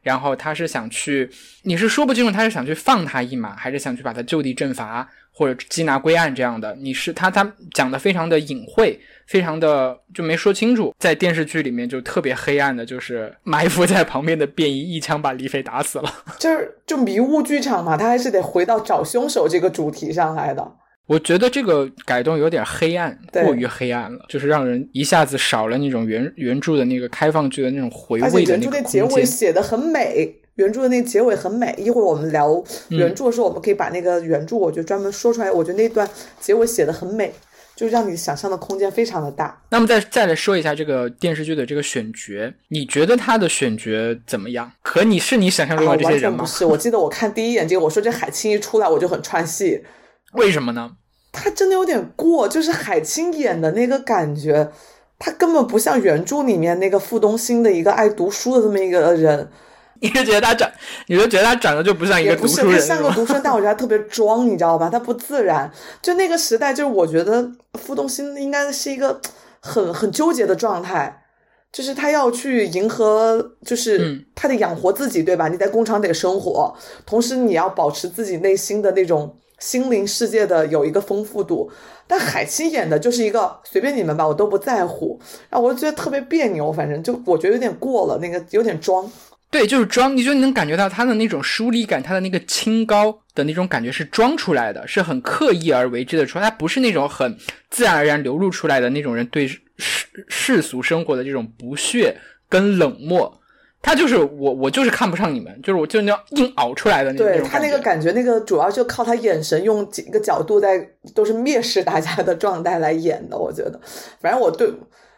[0.01, 1.29] 然后他是想去，
[1.63, 5.07] 你是说不清楚他是想去放他一马，还是想去把他就地正法
[5.37, 8.99] 或者缉拿归案这样的，你是他他讲的非常的隐晦。
[9.27, 16.09] 非常的就没说清楚，在电视剧里面就特别黑暗的，就是埋伏在旁边的便衣一枪把李飞打死了。
[16.39, 20.65] 就是就迷雾剧场嘛，他还是得回到找凶手这个主题上来的。
[21.07, 31.73] 我觉得这个改动有点黑暗，过于黑暗了，就是让人一下子少了那种原原著的那个开放剧的那种回味的那个原著的结尾写的很美，原著的那个结尾很美。
[31.79, 35.51] 一会儿我们聊原著的时候，我们可以把那个原著，我就专门说出来。
[35.51, 36.07] 我觉得那段
[36.39, 37.33] 结尾写的很美。
[37.75, 39.55] 就让你想象的空间非常的大。
[39.69, 43.91] 那么再再来说一下这个电视剧的这个选角，你觉得他的选角
[44.25, 44.71] 怎么样？
[44.81, 46.39] 可你是你想象中的这些人吗？
[46.39, 49.83] 不是，我记得我看第一眼这个，我说这海清一出来我就很串戏。
[50.33, 50.93] 为什么呢？
[51.31, 54.71] 他真的有点过，就是海清演的那个感觉，
[55.19, 59.47] 他根本不像原著里面那个傅东兴的一个爱读书的这么一个人。
[60.01, 60.69] 你就觉得他长，
[61.07, 64.89] 你就觉得他长得就不像一个读书人，像个读书人，但我觉得他特别装，你知道吧？
[64.89, 65.71] 他不自然。
[66.01, 69.19] 就那个时代，就是我觉得傅东兴应该是一个
[69.59, 71.23] 很很纠结的状态，
[71.71, 75.47] 就是他要去迎合，就是他得养活自己，对吧？
[75.47, 81.71] 你在工厂得生活，同时你要保持自己内心的那种心灵世界的有一个丰富度。
[82.09, 89.11] 但海清演的就是一个随便你们吧，我都不在乎，然后我就觉得特别别扭，反正就我觉得有点过了，那个有点装。
[89.49, 97.37] 对，就是装，你就能感觉到他的那种疏离感，他的那个清高的那种感觉是装出来的，是很刻意而为之的出来，他不是那种很
[97.69, 102.17] 自然而然流露出来的那种人对世世俗生活的这种不屑
[102.49, 103.39] 跟冷漠，
[103.81, 107.25] 他就是我，我就是看不上你们，就是我就那样硬熬出来的那种。
[107.25, 110.77] 对他那个感觉，那个主要就靠他眼神，用几个角度在
[111.15, 113.79] 都是蔑视大家的状态来演的，我觉得，
[114.19, 114.69] 反正我对。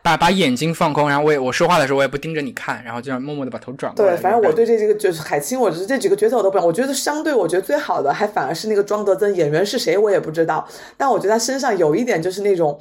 [0.01, 4.15] 把把眼睛放空，然后我也我说话的时候我也不盯着你看，然后就默默的把头转过来。
[4.15, 6.57] 对，反正我对这几个就是海清，我这几个角色我都不。
[6.59, 12.79] 我觉得相对我觉得最好的还反而是那个庄德增，演员是谁我也不知道，但我觉得他身上有一点就是那种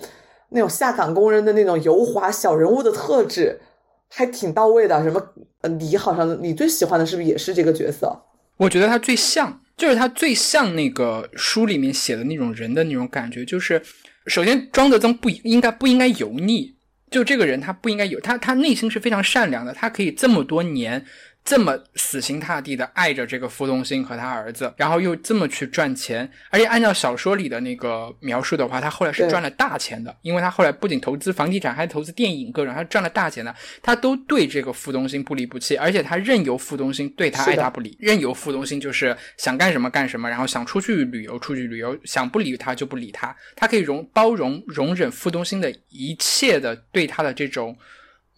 [0.50, 3.60] 那种下岗工人的那种油滑小人物的特质，
[4.08, 5.02] 还挺到位的。
[5.02, 5.20] 什么？
[5.68, 8.16] 你好像你最喜欢的是不是也是这个角色？
[8.58, 13.44] 我觉得他最像，就是他最像那个书里面写的那种人的那种感觉。
[13.44, 13.82] 就是
[14.26, 16.77] 首先庄德增不应该不应该油腻。
[17.10, 21.04] 就这个人，他不应该有他，他内心是非常善良的，他可以这么多年。
[21.48, 47.74] 这么死心塌地的爱着这个傅东兴和他儿子，然后又这么去赚钱，而且按照小说里的那个描述的话，他后来是赚了大钱的，因为他后来不仅投资房地产，还投资电影各种，他赚了大钱的，他都对这个傅东兴不离不弃，而且他任由傅东兴对他爱答不理，任由傅东兴就是想干什么干什么，然后想出去旅游出去旅游，想不理他就不理他，他可以容包容容忍傅东兴的一切的对他的这种。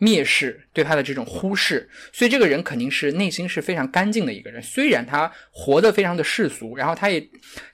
[0.01, 4.63] 蔑视对他的这种忽视，所以这个人肯定是内心是非常干净的一个人。
[4.63, 7.25] 虽然他活得非常的世俗，然后他也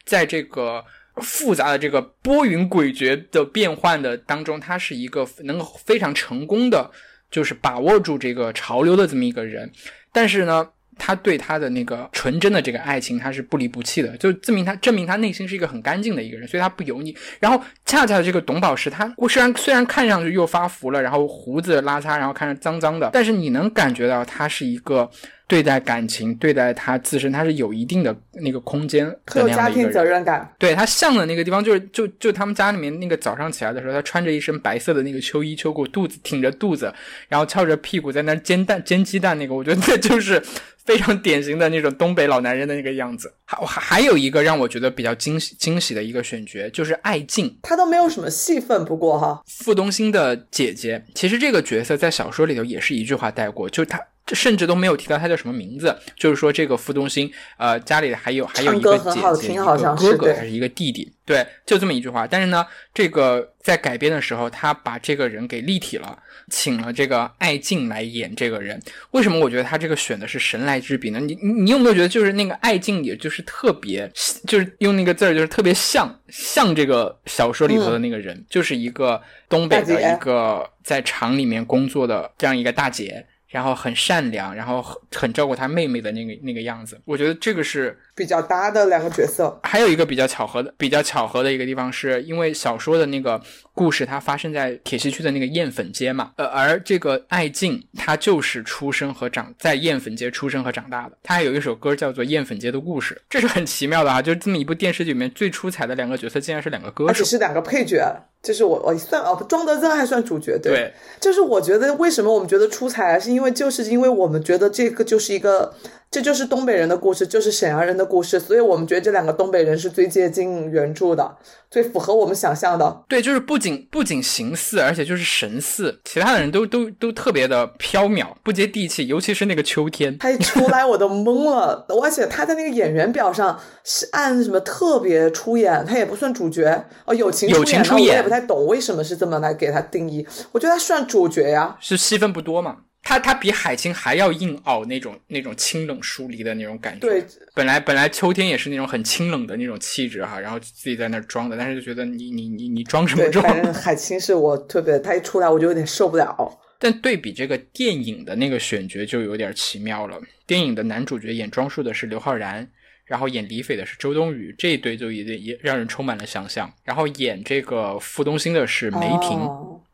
[0.05, 0.85] 在这个
[1.23, 6.91] 复杂的这个波云诡谲的变换的当中，他是一个能够非常成功的。
[7.29, 9.71] 就是把握住这个潮流的这么一个人，
[10.13, 10.71] 但是呢。
[10.99, 17.17] 他对他的那个纯真的这个爱情，他是不离不弃的，就证明他证明他内心是一个很干净的一个人，所以他不油腻。
[17.39, 25.11] 然后恰恰这个董宝石，他虽然虽然看上去又发福了，然后胡子拉碴，然后看着脏脏的，但是你能感觉到他是一个
[25.49, 30.53] 对待感情、对待他自身，他是有一定的那个空间的有家庭责任感。
[30.59, 36.93] 对他像的那个地方，就是就就他们家里面那个早上起来的时候，他穿着一身白色的那个秋衣秋裤，肚子挺着肚子，
[37.29, 40.43] 然后翘着屁股在那煎蛋煎鸡蛋，那个我觉得这就是。
[40.87, 54.01] 非常典型的那种东北老男人的那个样子，还还还有一个让我觉得比较惊喜惊喜的一个选角，就是艾静，她都没有什么戏份，不过哈，傅东兴的姐姐，其实这个角色在小说里头也是一句话带过，就是她。
[54.35, 62.27] 甚至都没有提到他叫什么名字，就是说这个傅东兴，呃，家里还有还有一个姐姐，一个哥哥还是一个弟弟，对，就这么一句话。
[62.27, 66.19] 但是呢，这个在改编的时候，他把这个人给立体了，
[66.51, 68.81] 请了这个艾静来演这个人。
[69.13, 71.21] 为什么我觉得他这个选的是神来之笔呢？
[71.21, 74.11] 你你你有没有觉得就是那个艾静，也就是特别，
[74.49, 83.25] 就是用那个字儿，就是特别像像这个小说里头的那个人，就是一个东北的一个在厂里面工作的这样一个大姐。
[83.57, 89.59] 然后很善良，然后很很照顾他妹妹的那个那个样子，我觉得这个是比较搭的两个角色。
[89.63, 93.41] 还有一个比较巧合的、比较巧合的一个地方，是因为小说的那个
[93.73, 101.17] 故事它发生在铁西区的那个艳粉街嘛，呃，而这个艾静她就是出生和长在艳粉街出生和长大的。
[101.23, 104.21] 她还有一首歌叫做《艳粉街的故事》，这是很奇妙的啊！
[104.21, 108.15] 就是这么一部电视剧里面最出彩的两个角色，竟然是两个歌手，而且是两个配角。
[108.43, 115.75] 就是我我算哦，庄德增还算主角对，就是我觉得为什么我们觉得出彩，是因为就是因为我们觉得这个就是一个。
[116.09, 121.37] 这就是东北人的故事，就是沈阳人的故事，所以我们觉得这两个东北人是最接近原著的，
[121.69, 123.03] 最符合我们想象的。
[123.09, 142.79] 对，就是不仅不仅形似，而且就是神似，其他的人都都都特别的飘渺，不接地气，尤其是那个秋天，他一出来我都懵了，而且他在那个演员表上是按什么特别出演，他也不算主角哦，友情友情出演，不太懂为什么是这么来给他定义，我觉得他算主角呀，是戏份不多嘛。
[143.05, 147.07] 他他比海清还要硬凹那种那种清冷疏离的那种感觉。
[147.07, 147.25] 对，
[147.55, 153.47] 本来本来秋天也是那种很清冷的那种气质哈，然后自己在那装的，但是就觉得你你你你装什么装？
[153.47, 156.59] 反正海清是我特别，他一出来我就有点受不了。
[156.81, 160.19] 但对比这个电影的那个选角就有点奇妙了。
[160.45, 162.69] 电影的男主角演庄树的是刘昊然，
[163.07, 166.71] 然后演李斐的是周冬雨，这一对就也也让人充满了想象。
[166.85, 169.41] 然后演这个傅东兴的是梅婷。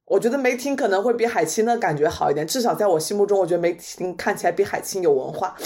[0.06, 5.56] 我觉得梅婷可能会比海清的感觉好一点，至少在我心目中，我觉得梅婷看起来比海清有文化。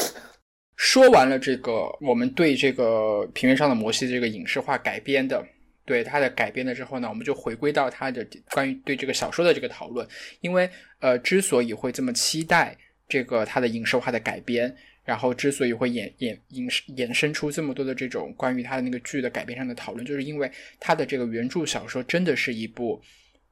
[0.77, 2.85] 说完了这个，我们对这个
[3.33, 5.45] 《平原上的摩西》这个影视化改编的，
[5.85, 10.07] 对它的改编了之后呢，我们就回归到它的关于对这个小说的这个讨论。
[10.43, 10.69] 因为
[11.01, 12.77] 呃，之所以会这么期待
[13.09, 14.77] 这个它的影视化的改编，
[15.07, 23.01] 然后之所以会衍衍引衍生出这么多的这种关于它的那个剧的改编上的讨论，就是因为它的这个原著小说真的是一部。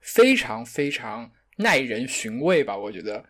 [0.06, 3.24] 非常非常耐人寻味吧，我觉得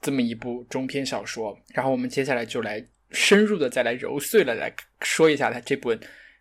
[0.00, 1.56] 这么一部中篇小说。
[1.72, 5.96] 然后我们接下来就来深入的再来揉碎了来说一下它这本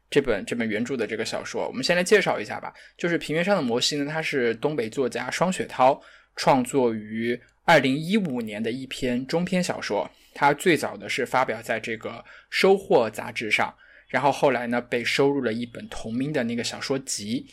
[0.09, 1.67] 这本这本原著的这个小说。
[1.67, 6.01] 我们先来介绍一下吧，就是《平原上的摩西》呢，它是东北作家双雪涛
[6.35, 10.09] 创作于二零一五年的一篇中篇小说。
[10.37, 12.09] 它最早的是发表在这个
[12.49, 13.73] 《收获》杂志上，
[14.09, 17.47] 然后后来呢被收入了一本同名的那个小说集。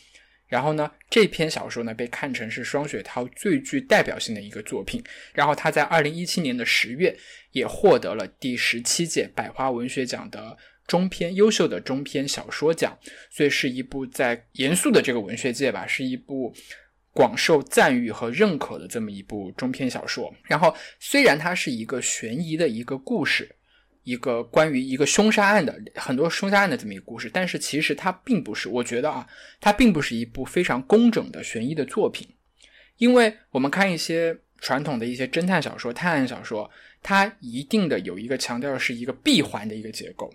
[0.47, 5.01] 然后呢，这篇小说呢被看成是双雪涛最具代表性的一个作品。
[5.33, 7.17] 然后他在二零一七年的十月
[7.53, 12.99] 也获得了第十七届百花文学奖的中篇优秀的中篇小说奖，
[13.31, 16.53] 所以是一部在严肃的这个文学界吧，是一部
[17.13, 20.33] 广受赞誉和认可的这么一部中篇小说。
[20.43, 23.55] 然后虽然它是一个悬疑的一个故事。
[24.05, 29.25] 一个关于一个凶杀案的很多凶杀案的这么一个故事，但是其实它并不是，我觉得啊，
[29.61, 32.27] 它并不是一部非常工整的悬疑的作品，
[32.97, 36.69] 因为我们看一些传统的一些侦探小说、探案小说，
[37.01, 40.29] 它一定的有一个强调的是一个闭环的一个结构，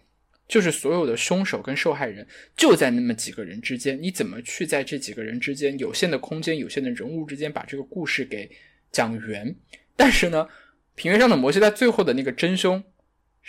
[0.49, 2.27] 就是所有的凶手跟受害人
[2.57, 8.51] 就在那么几个人之间，你怎么去在这几个人之间有限的空间、有限的人物之间把这个故事给
[8.91, 9.55] 讲圆？
[9.95, 10.49] 但是呢，
[10.97, 12.83] 平原上的摩西在最后的那个真凶。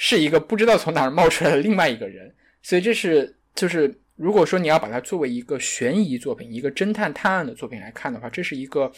[0.02, 8.90] 是一个不知道从哪儿冒出来的另外一个人，所以这是就是如果说你要把它作为一个悬疑作品、一个侦探探案的作品来看的话，这是一个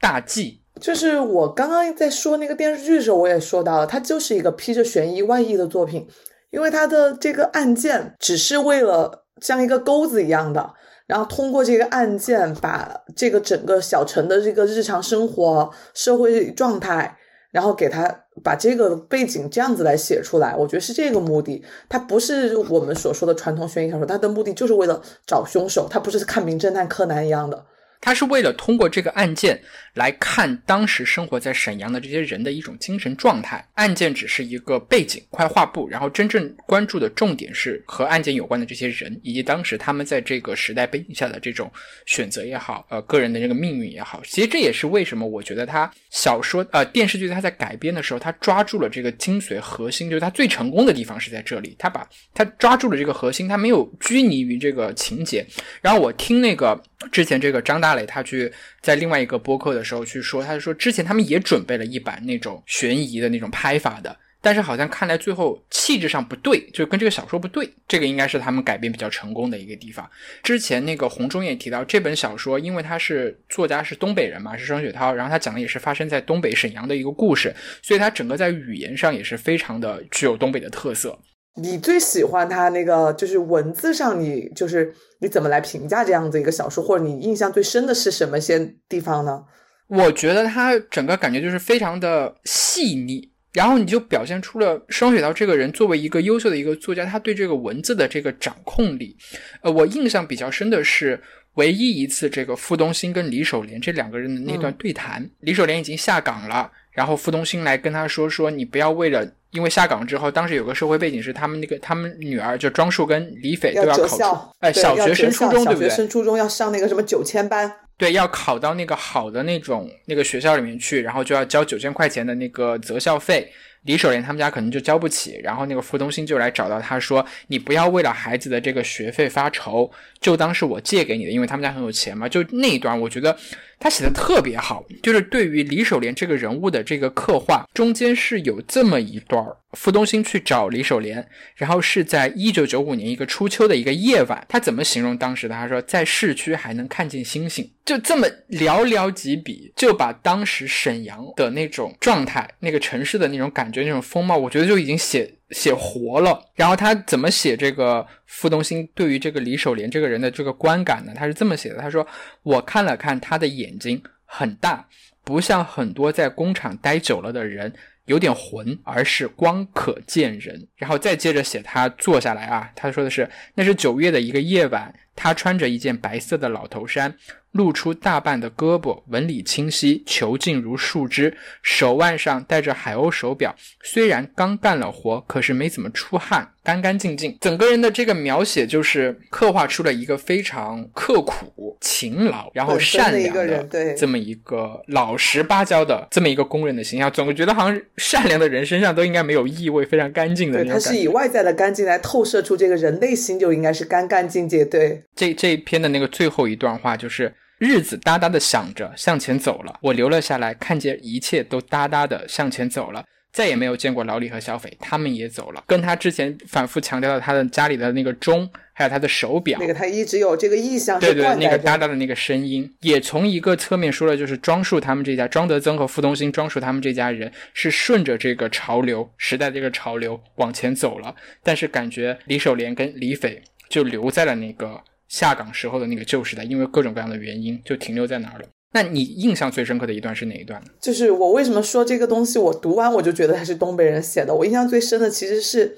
[0.00, 0.60] 大忌。
[0.80, 6.08] 就是我刚刚在说那个电视剧的时候，我也说到了，它就是一个披着悬疑外衣的作品，
[6.52, 10.74] 因为他的这个案件只是为了像一个钩子一样的
[11.08, 17.18] 然后通过这个案件，把这个整个小陈的这个日常生活、社会状态，
[17.50, 21.62] 然后给他把这个背景这样子来写出来，我觉得是这个目的。
[21.88, 27.66] 它不是我们所说的传统悬疑小说，它的目的就是为了找凶手，它不是看名侦探柯南一样的。
[28.02, 29.58] 他是为了通过这个案件
[29.94, 33.66] 来看当时生活在沈阳的这些人的一种精神状态。
[33.74, 41.70] 案件只是一个背景块画布，然后真正关注的重点是和案件有关的这些人，以及当时他们在这个时代背景下的这种
[42.06, 44.20] 选择也好，呃，个人的这个命运也好。
[44.24, 55.46] 其实这也是为什么我觉得他小说呃电视剧他在改编的时候，他抓住了这个精髓核心，就是他最成功的地方是在这里，他把他抓住了这个核心，他没有拘泥于这个情节。
[55.80, 56.80] 然后我听那个
[57.10, 58.02] 之前这个张大磊。
[58.04, 67.72] 他去在另外一个播客的时候去说，他就说之前他们也准备了一版那种悬疑的那种拍法的，但是好像看来最后气质上不对，就跟这个小说不对。
[67.86, 70.06] 这个应该是他们改编比较成功的一个地方。
[70.42, 81.18] 之前那个洪忠也提到，这本小说因为他是作家是东北人嘛，是双雪涛，然后他讲的也是发生在东北沈阳的一个故事，所以他整个在语言上也是非常的具有东北的特色。
[81.56, 89.44] 你最喜欢他那个就是文字上，你就是你怎么来评价这样子一个小说，或者你印象最深的是什么些地方呢？
[89.88, 99.14] 我觉得他整个感觉就是非常的细腻，然后你就表现出了双雪涛这个人作为一个优秀的一个作家，他对这个文字的这个掌控力。
[99.60, 101.20] 呃，我印象比较深的是
[101.56, 109.26] 唯一一次这个傅东新跟李守莲这两个人的那段对谈，李守莲已经下岗了，然后傅东兴来跟他说说你不要为了。
[109.52, 115.90] 因为下岗之后，当时有个社会背景是他们那个他们女儿就庄树跟李斐都要考出，哎，小学升初中对不对？
[115.90, 123.52] 小学生初中要上那个什么九千班，对，要考到那个好的那种那个学校里面去，然后就要交九千块钱的那个择校费。
[123.84, 133.36] 李守莲他们家可能就交不起，然后那个付东兴就来找到他说：“你不要为了孩子的这个学费发愁，就当是我借给你的，因为他们家很有钱嘛。”就那一段，我觉得。
[133.84, 145.54] 他写的特别好，就是对于李守莲这个人物的这个刻画，中间是有这么一段儿，傅东兴去找李守莲，然后是在一九九五年一个初秋的一个夜晚，他怎么形容当时的？
[145.54, 155.34] 他说在市区还能看见星星，就这么寥寥几笔，就把当时沈阳的那种状态、那个城市的那种感觉、那种风貌，我觉得就已经写。
[155.52, 161.12] 写活了，然后他怎么写这个傅东兴对于这个李守莲这个人的这个观感呢？
[161.14, 162.06] 他是这么写的：他说，
[162.42, 164.88] 我看了看他的眼睛很大，
[165.22, 167.70] 不像很多在工厂待久了的人
[168.06, 170.68] 有点浑，而是光可见人。
[170.76, 177.16] 然后再接着写他坐下来啊，他说的是，那是九月的一个夜晚，他穿着一件白色的老头衫。
[177.52, 181.36] 露出大半的胳膊，纹理清晰，遒劲如树枝。
[181.60, 187.36] 手腕上戴着海鸥手表，虽然刚干了活，可是没怎么出汗，干干净净。
[187.40, 197.10] 整个人的这个描写就是刻画出了一个非常刻苦、勤劳，然后善良的这么一个老实巴交的这么一个工人的形象。
[197.10, 204.68] 总觉得好像善良的人身上都应该没有异味，非常干净的那种他是以外在的干净来透射出这个人内心就应该是干干净净。
[204.68, 207.32] 对，这这一篇的那个最后一段话就是。
[207.58, 209.72] 日子哒哒的响着，向前走了。
[209.80, 215.64] 我留了下来，看见一切都哒哒的向前走了，再也没有见过老李和小斐，他们也走了。
[215.66, 234.82] 跟他之前反复强调的他的家里的那个钟，还有他的手表，那个他一直有这个意向，对对，那个哒哒的那个声音，也从一个侧面说了，就是庄树他们这家，庄德增和傅东兴，庄树他们这家人是顺着这个潮流时代这个潮流往前走了，但是感觉李守莲跟李斐就留在了那个。
[235.08, 238.46] 下岗时候的那个旧时代，因为各种各样的原因，就停留在那儿了？
[238.72, 240.68] 那你印象最深刻的一段是哪一段呢？
[240.80, 244.34] 就是我为什么说这个东西，我读完我就觉得他是东北人写的。
[244.34, 245.76] 我印象最深的其实是，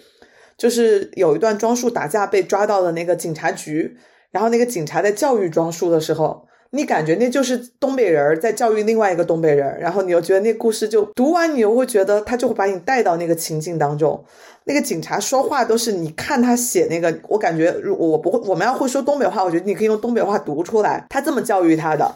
[0.56, 3.96] 就是有一段庄树打架被抓到了那个警察局，
[4.30, 14.24] 然后那个警察在教育庄树的时候，你感觉那就是东北人在教育另外一个东北人，然后你又觉得那故事就读完，你又会觉得他就会把你带到那个情境当中。
[14.66, 21.04] 那个警察说话都是，你看他写那个，我感觉我不会，我们要会说东北话，我觉得你可以用东北话读出来。
[21.10, 22.14] 他这么教育他的，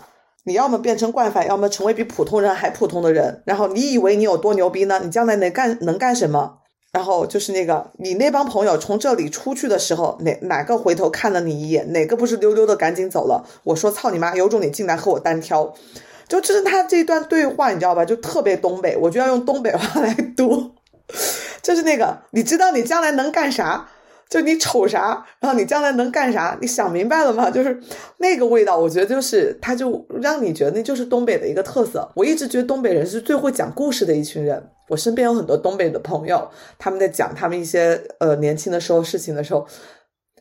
[0.48, 3.42] 你要么变成惯犯，要么成为比普通人还普通的人。
[3.44, 4.98] 然后你以为你有多牛逼呢？
[5.04, 6.60] 你将来能干能干什么？
[6.90, 11.92] 然后就是那个你那帮朋友从这里出去的时候，哪哪个回头看了你一眼？
[11.92, 13.44] 哪个不是溜溜的赶紧走了？
[13.62, 15.74] 我说操你妈，有种你进来和我单挑。
[16.26, 18.06] 就就是他这段对话，你知道吧？
[18.06, 20.70] 就特别东北，我就要用东北话来读。
[21.62, 23.88] 就是那个，你知道你将来能干啥？
[24.28, 26.58] 就你瞅啥，然后你将来能干啥？
[26.60, 27.50] 你想明白了吗？
[27.50, 27.80] 就是
[28.18, 32.06] 那个味道，我觉得就是它，就让你觉得那就是东北的一个特色。
[32.14, 34.62] 我一直觉得东北人是最会讲故事的一群人。
[34.88, 36.46] 我身边有很多东北的朋友，
[36.78, 39.66] 他们在讲他们一些呃年轻的时候事情的时候，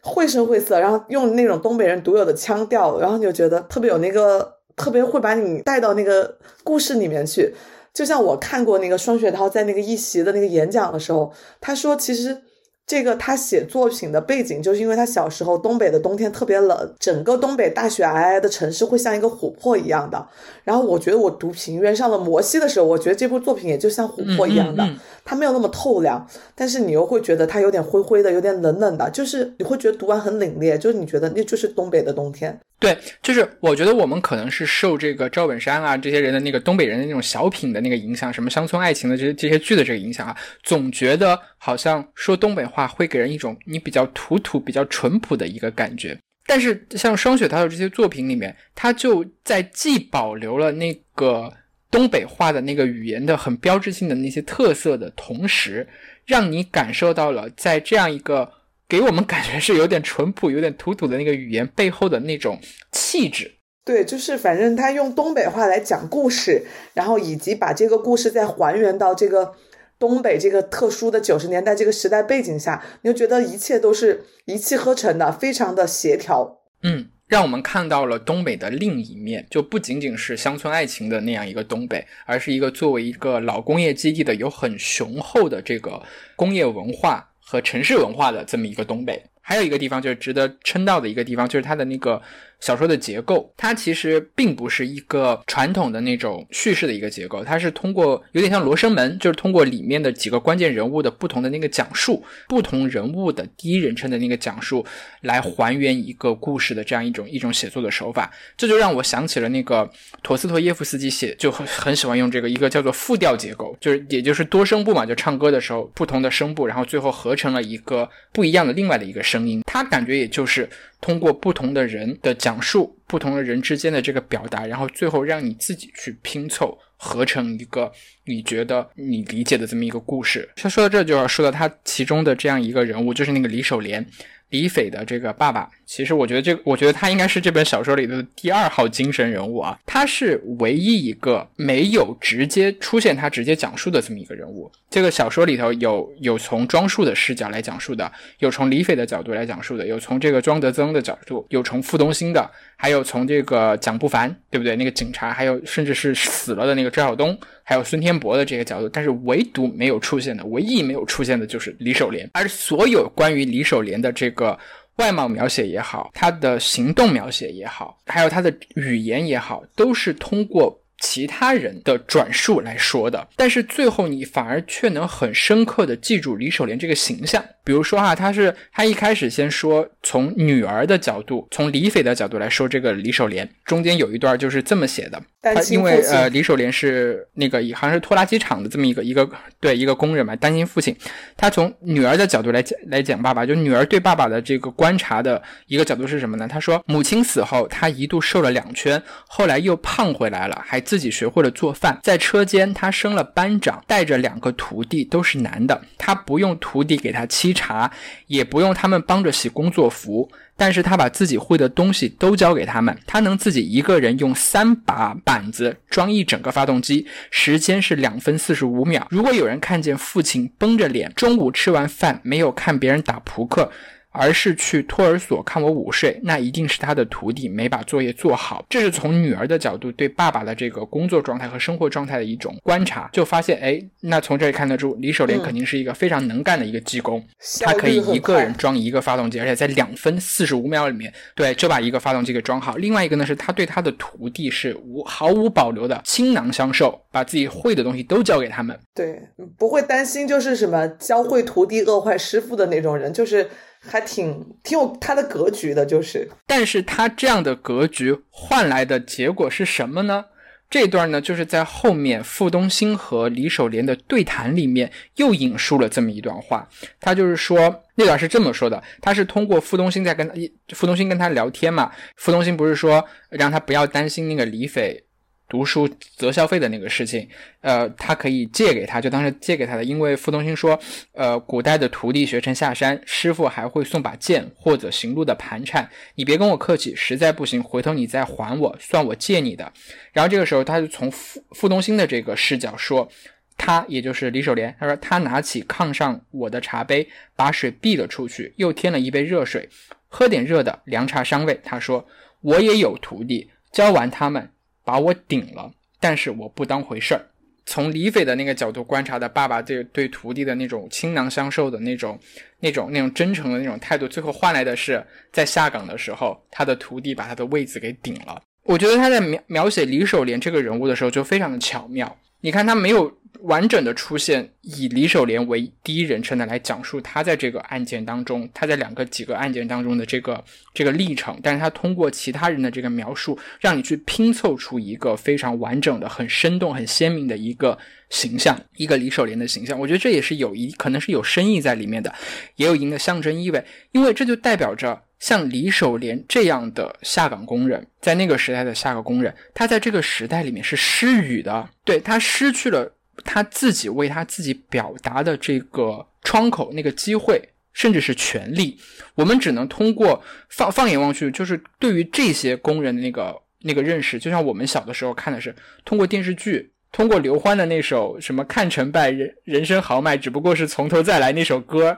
[0.04, 7.56] 绘声绘色，然后用那种东北人独有的腔调，然后你就觉得特别有那个，特别会把你带到那个故事里面去。
[7.94, 11.32] 就像我看过那个双雪涛在那个一席的那个演讲的时候，
[11.62, 12.42] 他说其实。
[12.88, 20.26] 这个他写作品的背景，就是因为他小时候东北的冬天特别冷，整个东北大雪皑皑的城市会像一个琥珀一样的。
[20.64, 24.88] 然后我觉得我读平原上的摩西的时候，我觉得这部作品也就像琥珀一样的，
[25.26, 26.26] 它没有那么透亮，
[26.56, 32.58] 但是你又会觉得它有点灰灰的，有点冷冷的，就是你会觉得读完很凛冽，就是你觉得那就是东北的冬天。
[32.80, 46.16] 对，就是我觉得我们可能是受这个赵本山啊这些人的那个东北人的那种小品的那个影响，什么乡村爱情的这些这些剧的这个影响啊，总觉得好像说东北话会给人一种你比较土土、比较淳朴的一个感觉。
[46.46, 51.52] 但是像双雪涛的这些作品里面，他就在既保留了那个
[51.90, 55.88] 东北话的那个语言的很标志性的那些特色的同时，
[56.28, 58.52] 让你感受到了在这样一个。
[58.90, 62.60] 给我们感觉是有点淳朴、有点土土的那个语言背后的那种
[62.92, 63.56] 气质。
[63.84, 69.54] 对，就是反正他用东北话来讲故事，然后以及把这个故事再还原到这个
[69.98, 76.60] 东北这个特殊的九十年代这个时代背景下，你就觉得一切都是一气呵成的，非常的协调。
[76.84, 86.02] 嗯，让我们看到了东北的另一面，就不仅仅是乡村爱情的那样一个东北，而是一个作为一个老工业基地的有很雄厚的这个
[86.36, 87.27] 工业文化。
[87.48, 92.22] 和城市文化的这么一个东北，还有一个地方就是值得称道的一个地方，就是它的那个。
[92.60, 104.86] 小说的结构，它其实并不是一个传统的那种叙事的一个结构，它是通过有点像罗生门，就是通过里面的几个关键人物的不同的那个讲述，不同人物的第一人称的那个讲述，
[105.22, 108.32] 来还原一个故事的这样一种一种写作的手法。
[108.58, 109.90] 这就让我想起了那个
[110.24, 120.68] 陀思妥耶夫斯基写就很很喜欢用这个一个叫做复调结构，就是也就是多声部嘛，就唱歌的时候不同的声部，然后最后合成了一个不一样的另外的一个声音，他感觉也就是。
[121.00, 127.92] 通过不同的人的讲述，不同的人之间的这个表达，然后最后让你自己去拼凑，合成一个
[128.26, 130.50] 你觉得你理解的这么一个故事。
[130.56, 134.06] 他说到这就要说到他其中的这样一个人物，就是那个李守莲。
[134.50, 139.78] 李斐的这个爸爸，其实我觉得这，我觉得他应该是这本小说里的第二号精神人物啊。
[139.86, 144.72] 他是唯一一个没有直接出现他直接讲述的这么一个人物。
[144.90, 154.78] 这个小说里头有有从庄树的视角来讲述的，有从李斐的角度来讲述的，有从这个庄德增的角度，有从傅东兴的，还有从这个蒋不凡，对不对？
[154.78, 157.38] 那个警察，还有甚至是死了的那个赵晓东。
[157.68, 162.30] 还有孙天博的这个角度，但是唯独没有出现的，唯一没有出现的就是李守莲。
[162.34, 164.58] 而所有关于李守莲的这个
[164.96, 170.82] 外貌描写也好，他的行动描写也好，还有他的语言也好，都是通过。
[171.00, 177.46] 其他人的转述来说的，但是最后你反而却能很深刻的记住李守莲这个形象。
[177.68, 185.22] 比如说哈，他是他一开始先说从女儿的角度，从李斐的角度来说这个李守莲，中间有一段就是这么写的。
[185.42, 190.96] 他因为呃李守莲是那个好像是拖拉机厂的这么一个一个对一个工人嘛，担心父亲。
[191.38, 196.48] 他从女儿的角度来讲来讲爸爸，就女儿对爸爸的这个观察的一个角度是什么呢？
[196.48, 200.82] 他说母亲死后，他一度瘦了两圈，后来又胖回来了，还。
[200.88, 205.82] 自己学会了做饭，在车间他升了班长，带着两个徒弟，都是男的。
[205.98, 207.92] 他不用徒弟给他沏茶，
[208.28, 212.96] 也不用他们帮着洗工作服，但是他把自己会的东西都交给他们。
[213.08, 219.08] 他能自己一个人用三把板子装一整个发动机，时间是两分四十五秒。
[219.10, 223.72] 如果有人看见父亲绷着脸，中午吃完饭没有看别人打扑克。
[224.12, 228.66] 而是去托儿所看我午睡，那一定是他的徒弟没把作业做好。
[228.68, 237.24] 这是从女儿的角度对爸爸的这个工作状态和生活状态的一种观察，就发现，哎，那从这里看得出，李守廉肯定是一个非常能干的一个技工，
[237.62, 242.76] 他可以一个人装一个发动机，而且在两分四十五秒里面，对，就把一个发动机给装好。
[242.78, 249.22] 另外一个呢，是他对他的徒弟是无毫无保留的倾囊相授，把自己会的东西都教给他们，对，
[249.58, 253.48] 不会担心就是什么教会徒弟饿坏师傅的那种人，就是。
[253.80, 260.26] 还挺挺有他的格局的，就是，但是他这样的格局换来的结果是什么呢？
[260.70, 266.68] 这段呢，就是在后面傅东兴和李守廉的对谈里面又引述了这么一段话，
[267.00, 270.30] 他就是说那段是这么说的，他是通过傅东兴在跟
[270.76, 275.06] 傅东兴跟他聊天嘛，傅东兴不是说让他不要担心那个李斐。
[275.50, 277.28] 读书择校费的那个事情，
[277.62, 279.84] 呃，他可以借给他，就当时借给他的。
[279.84, 280.78] 因为傅东兴说，
[281.14, 289.72] 呃，古代的徒弟学成下山，师傅还会送把剑或者行路的盘缠，你别跟我客气，实在不行，回头你再还我，算我借你的。
[290.12, 293.10] 然后这个时候，他就从傅傅东兴的这个视角说，
[293.56, 299.70] 他也就是李守廉，他说他拿起炕上我的茶杯，把水避了出去，又添了一杯热水，
[300.10, 301.60] 喝点热的凉茶伤胃。
[301.64, 302.06] 他说
[302.42, 304.50] 我也有徒弟，教完他们
[304.88, 305.70] 把我顶了，
[306.00, 307.20] 但是我不当回事儿。
[307.66, 312.18] 从李斐的那个角度观察的爸爸对对徒弟的那种倾囊相授的那种、
[312.62, 318.42] 那种、那种真诚的那种态度，最后换来的是在下岗的时候，他的徒弟把他的位子给顶了。
[318.64, 322.18] 我觉得他在描描写李守廉这个人物的时候就非常的巧妙。
[322.40, 323.12] 你看他没有
[323.42, 337.78] 完整的出现，以李守廉为第一人称的来讲述他在这个案件当中，他在两个几个案件当中的这个这个历程，但是他通过其他人的这个描述，让你去拼凑出一个非常完整的、很生动、很鲜明的一个
[338.10, 339.80] 形象，一个李守廉的形象。
[339.80, 342.14] 我觉得这也是有一可能是有深意在里面的，
[342.56, 345.04] 也有一定的象征意味，因为这就代表着。
[345.20, 352.94] 像李守廉这样的下岗工人，在那个时代的下岗工人，他在这个时代里面是失语的，对他失去了
[353.24, 357.42] 他自己为他自己表达的这个窗口、那个机会，
[357.74, 358.78] 甚至是权利。
[359.16, 371.98] 我们只能通过放放眼望去，就是对于这些工人的那个那个认识，就像我们小的时候看的是通过电视剧，通过刘欢的那首什么“看成败，人人生豪迈，只不过是从头再来”那首歌。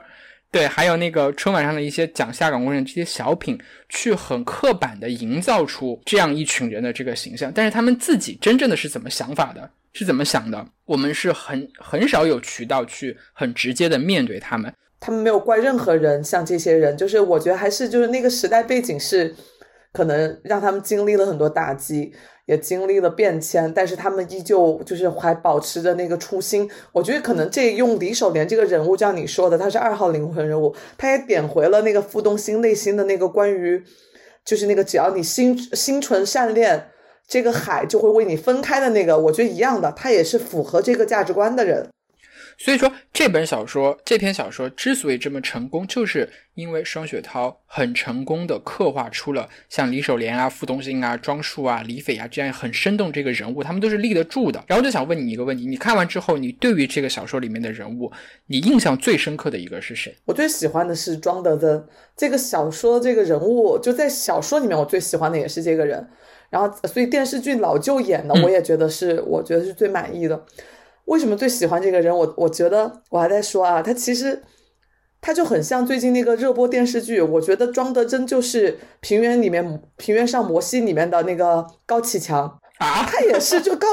[0.52, 3.56] 对，还有那个春晚上的一些讲下岗工人这些小品，
[3.88, 14.72] 去很刻板的营造出这样一群人的这个形象，但是他们自己真正的是怎么想法的，是怎么想的，我们是很很少有渠道去很直接的面对他们。
[14.98, 19.34] 他们没有怪任何人，像这些人，就是我觉得还是就是那个时代背景是，
[19.92, 22.12] 可能让他们经历了很多打击。
[22.46, 26.68] 也经历了变迁，但是他们依旧就是还保持着那个初心。
[26.90, 33.80] 我觉得可能这用李守廉这个人物，就像你说的，他是二号灵魂人物，他也点回了那个傅东兴内心的那个关于，
[34.44, 36.88] 就是那个只要你心心存善念，
[37.28, 39.16] 这个海就会为你分开的那个。
[39.16, 41.88] 我觉得一样的，他也是符合这个价值观的人。
[42.62, 54.62] 所以说，这本小说这篇小说之所以这么成功，就是因为双雪涛很成功的刻画出了像李守莲啊、傅东兴啊、庄树啊、李斐啊这样很生动这个人物，他们都是立得住的。
[54.66, 58.12] 然后就想问你一个问题：你看完之后，你对于这个小说里面的人物，
[58.48, 60.14] 你印象最深刻的一个是谁？
[60.26, 61.82] 我最喜欢的是庄德增
[62.14, 66.06] 这个小说这个人物，就在小说里面，我最喜欢的也是这个人。
[66.50, 70.44] 然后，所以电视剧老舅演的，我也觉得是，我觉得是最满意的。
[71.10, 72.16] 为什么最喜欢这个人？
[72.16, 74.40] 我我觉得我还在说啊，他其实
[75.20, 77.20] 他就很像最近那个热播电视剧。
[77.20, 82.46] 我觉得庄德真就是《平原》里面《平原上摩西》里面的那个高启强
[82.78, 83.88] 啊，他也是就高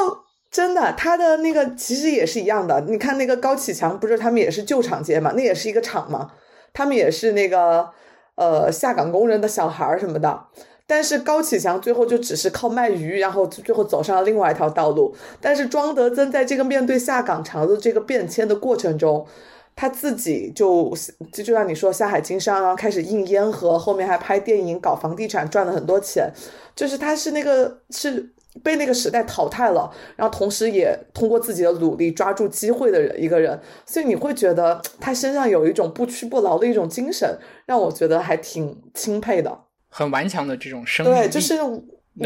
[0.52, 2.82] 真的，他的那个其实也是一样的。
[2.82, 5.34] 你看那个高启强，不是他们也是旧厂街嘛？
[5.36, 6.34] 那也是一个厂嘛？
[6.72, 7.90] 他们也是那个
[8.36, 10.46] 呃下岗工人的小孩什么的。
[10.88, 15.14] 但是高启强最后就只是靠卖鱼，然后最后走上了另外一条道路。
[15.42, 19.28] 但是庄德增在这个面对下岗潮的这个变迁的过程中，
[19.76, 20.92] 他自己就
[21.32, 26.32] 就就像你说下海经商，然后开始印烟盒，后面还拍电影、搞房地产，赚了很多钱。
[26.74, 28.32] 就是他是那个是
[28.64, 33.60] 被那个时代淘汰了，然后同时也通过自己的努力抓住机会的人一个人。
[33.86, 39.67] 所以你会觉得他身上有一种不屈不挠的一种精神，让我觉得还挺钦佩的。
[39.98, 41.56] 很顽强的这种生命对，就是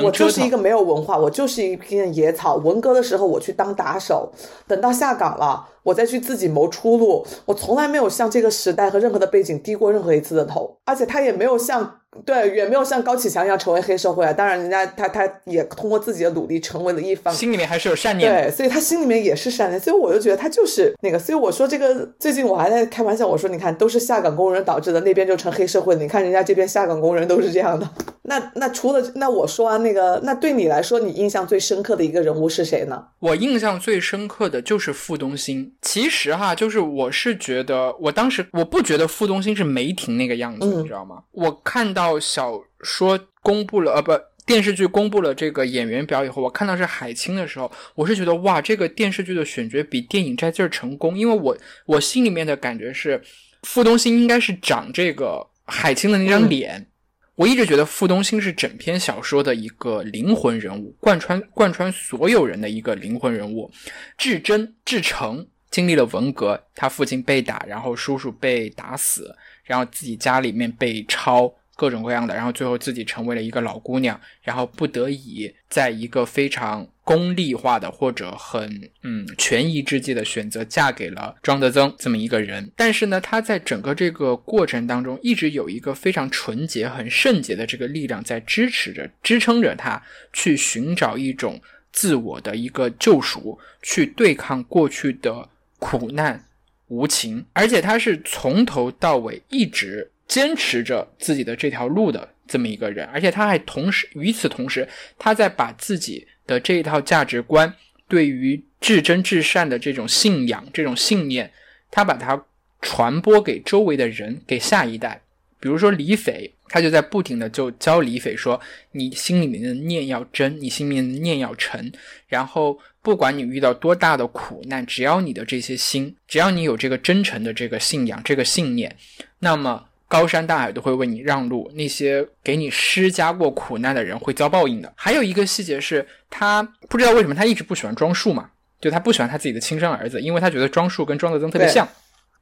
[0.04, 2.58] 我就是一个没有文化，我就是一片野草。
[2.58, 4.30] 文革的时候我去当打手，
[4.68, 7.26] 等到下岗了，我再去自己谋出路。
[7.46, 12.01] 我从来没有向这个时代和任何的背景低过任何一次的头，而且他也没有像。
[12.26, 14.34] 对，远没有像高启强一样成为黑社会啊。
[14.34, 18.30] 当然，人家他他也通过自己的努力成为了一方，心里面还是有善念。
[18.30, 19.80] 对，所以他心里面也是善念。
[19.80, 21.18] 所以我就觉得他就是那个。
[21.18, 25.96] 所以我说这个最近我还在开玩笑，我说你看都是下岗工人导致的，那边就成黑社会。
[25.96, 27.90] 你看人家这边下岗工人都是这样的。
[28.24, 33.02] 那那除了那我说完那个，那对你来说你印象最深刻的一个人物是谁呢？
[33.20, 35.72] 我印象最深刻的就是傅东兴。
[35.82, 41.24] 其实哈，就是我是觉得我当时我不觉得傅东兴是梅婷那个样子，你知道吗？
[41.32, 42.01] 我看到。
[42.02, 44.12] 到小说公布了，呃，不，
[44.44, 53.22] 电视剧公布了这个演员表以后，我看到是海清的时候，我是觉得哇，这个电视剧的选角比电影在劲儿成功，因为我我心里面的感觉是，
[53.62, 56.88] 傅东兴应该是长这个海清的那张脸，
[57.36, 63.72] 我一直觉得傅东兴是整篇小说的一个灵魂人物，贯穿贯穿所有人的一个灵魂人物，
[64.18, 71.54] 至真至诚，经历了文革，他父亲被打，然后叔叔被打死，然后自己家里面被抄。
[71.76, 82.72] 各种各样的，然后最后自己成为了一个老姑娘，然后不得已在一个非常功利化的或者很嗯权宜之计的选择嫁给了庄德增这么一个人。
[82.76, 90.02] 但是呢，他在整个这个过程当中，一直有一个非常纯洁、很圣洁的这个力量在支持着、支撑着他
[90.34, 91.60] 去寻找一种
[91.92, 95.50] 自我的一个救赎，去对抗过去的
[95.80, 96.44] 苦难
[96.90, 104.88] 无情，而且他是从头到尾一直坚持着自己的这条路的这么一个人，而且他还同时与此同时，
[105.20, 107.76] 他在把自己的这一套价值观，
[108.08, 111.52] 对于至真至善的这种信仰、这种信念，
[111.92, 112.46] 他把它
[112.82, 115.22] 传播给周围的人，给下一代。
[115.60, 118.60] 比如说李斐，他就在不停的就教李斐说
[118.94, 121.92] ：“你心里面的念要真，你心里面的念要诚。
[122.30, 128.96] 然后不管你遇到多大的苦难，只要你的这些心，只要你有这个真诚的这个信仰、这个信念，
[129.40, 131.72] 那么高山大海都会为你让路。
[131.74, 138.50] 那些给你施加过苦难的人会遭报应的。”还有一个细节是，他不知道为什么他一直不喜欢庄树嘛，
[138.82, 141.88] 就他不喜欢他自己的亲生儿子，因为他觉得庄树跟庄德增特别像。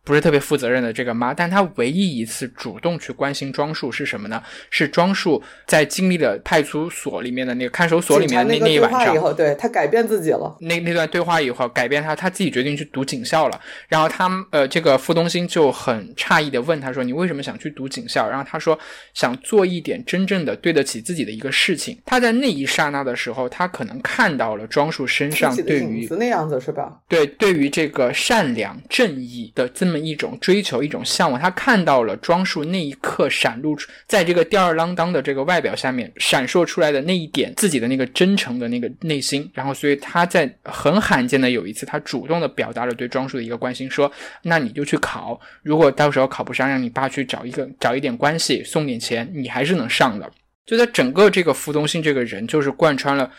[0.09, 4.41] 不是特别负责任的这个妈，但她唯一一次主动去关心庄树是什么呢？
[4.71, 10.57] 是庄树在经历了派出所里面的那个看守所里面的那那一晚上以后，对他改变自己了。
[10.61, 13.61] 那那段对话以后，改变他，他自己决定去读警校了。
[13.87, 18.79] 然后他呃，这个傅东兴就很诧异的问他说：“你为什么想去读警校？”然后他说
[19.13, 26.99] ：“想做一点真正的对得起自己的一个事情。”他在那一刹那的时候，他可能看到了庄树身上对于那样子是吧？
[27.07, 31.39] 对，对于这个善良正义的这么一种追求，一种向往。
[31.39, 39.49] 他看到了庄树那一刻闪露出，在这个吊儿郎当的这个外表下面闪烁出来的那一点自己的那个真诚的那个内心。
[39.53, 44.11] 然后，所以他在很罕见的有一次，他主动的表达了对庄树的一个关心，说
[44.43, 50.29] ：“那你就去考，如果到时候考不上，让你爸去找一个找一点关系，送点钱，你还是能上的。”
[50.65, 53.31] 就在整个这个傅东兴这个人，就是贯穿了。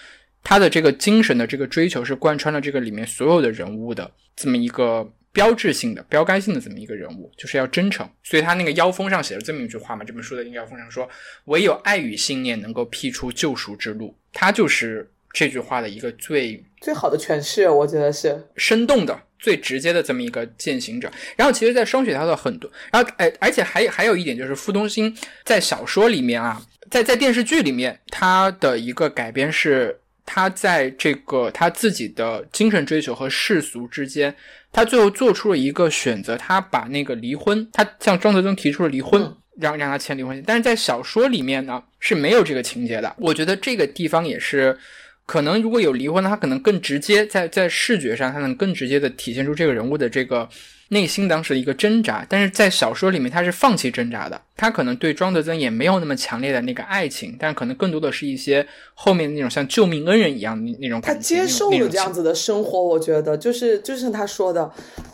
[0.43, 8.09] 他的这个精神的这个追求是贯穿了这个里面所有的人物的这么一个标志性的、标杆性的这么一个人物，就是要真诚。
[8.23, 11.09] 所以他那个腰封上写了这么一句话嘛，这本书的腰封上说
[11.47, 21.11] ：“唯有爱与信念能够辟出救赎之路。”他就是这句话的一个最最好的诠释，我觉得是生动的、最直接的这么一个践行者。
[21.37, 26.61] 然后，其实，在双雪涛的很多，然后，哎，而且还还有一点就是，傅东兴在小说里面啊，
[26.91, 29.97] 在在电视剧里面，他的一个改编是。
[30.33, 34.33] 他在这个他自己的精神追求和世俗之间，
[34.73, 43.15] 他最后做出了一个选择，他把那个离婚，他向庄则栋提出了离婚，让让他签离婚协议但是在小说里面呢是没有这个情节的。
[43.19, 44.79] 我觉得这个地方也是，
[45.27, 50.49] 可能如果有离婚，他可能更直接，在在视觉上，他能更直接的体现出这个人物的这个。
[50.91, 61.15] 内心当时的一个挣扎，但是在小说里面他是放弃挣扎的，他可能对庄德增也没有那么强烈的那个爱情，但可能更多的是一些后面那种像救命恩人一样的那种感觉。
[61.15, 64.69] 他接受了这样子的生活，我觉得就是就像他说的，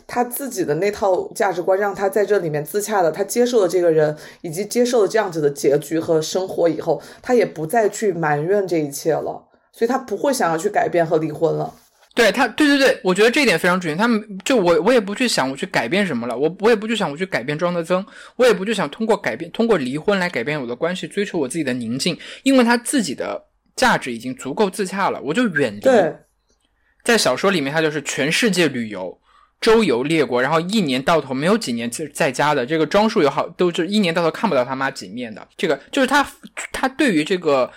[0.07, 11.71] 他自己的那套价值观让他在这里面自洽了，他接受了这个人，以及接受了这样子的结局和生活以后，他也不再去埋怨这一切了，所以他不会想要去改变和离婚了。
[12.17, 13.97] 对他，对对对，我觉得这一点非常准确。
[13.97, 18.03] 他们就我，我也不去想我去改变什么了，我我也不去想我去改变庄德增，
[18.37, 23.45] 我也不去想通过改变，通过离婚来改变我的关系，追求我自己的宁静，因为他自己的
[23.75, 25.81] 价值已经足够自洽了，我就远离。
[27.03, 29.21] 在小说里面，他就是全世界旅游，
[29.61, 32.65] 周游列国，然后一年到头没有几年是在家的。
[32.65, 35.47] 这个庄树也好，都是一年到头看不到他妈几面的。
[35.55, 36.27] 这个就是他，
[36.73, 37.71] 他对于这个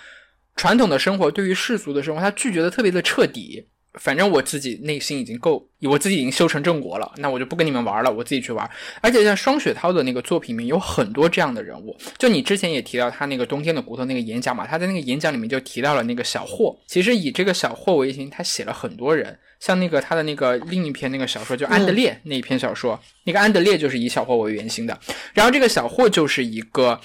[0.55, 3.67] 传统的生活，对于世俗的生活，他拒绝的特别的彻底。
[3.95, 8.69] 反正我自己内心已经够，我自己已经修成正果了，那我就不跟你们玩了，我自己去玩。
[9.01, 16.79] 而且像双雪涛的那个作品里面有很多这样的人物，就你之前也提到他那个冬天的骨头那个演讲嘛，他在那个演讲里面就提到了那个小霍。
[16.87, 24.97] 其实以这个小霍为型，他写了很多人，像那个他的那个另一篇那个小说，就安德烈那一篇小说，那个安德烈就是以小霍为原型的。
[25.33, 26.97] 然后这个小霍就是一个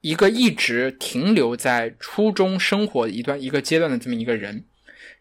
[0.00, 4.64] 一个一直停留在初中生活一段一个阶段的这么一个人。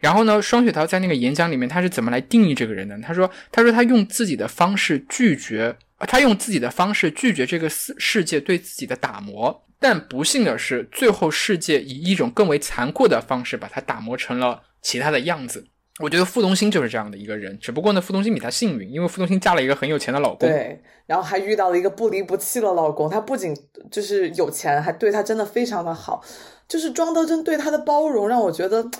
[0.04, 3.00] 然后呢，双雪涛在那个演讲里面，他是怎么来定义这个人的？
[3.00, 9.64] 他说：“他说他用自己的方式拒绝，他用自己的方式拒绝这个世世界对自己的打磨。
[9.80, 15.66] 但不幸的是，最后世界以一种更为残酷的方式把他打磨成了其他的样子。
[16.02, 23.10] 我觉得傅东兴就是这样的一个人，只不过呢，傅东兴比他幸运，因为傅东兴嫁了一个很有钱的老公，对，然后还遇到了一个不离不弃的老公。
[23.10, 23.56] 他不仅
[23.90, 26.22] 就是有钱，还对他真的非常的好。
[26.68, 28.92] 就是庄德珍对他的包容，让我觉得。”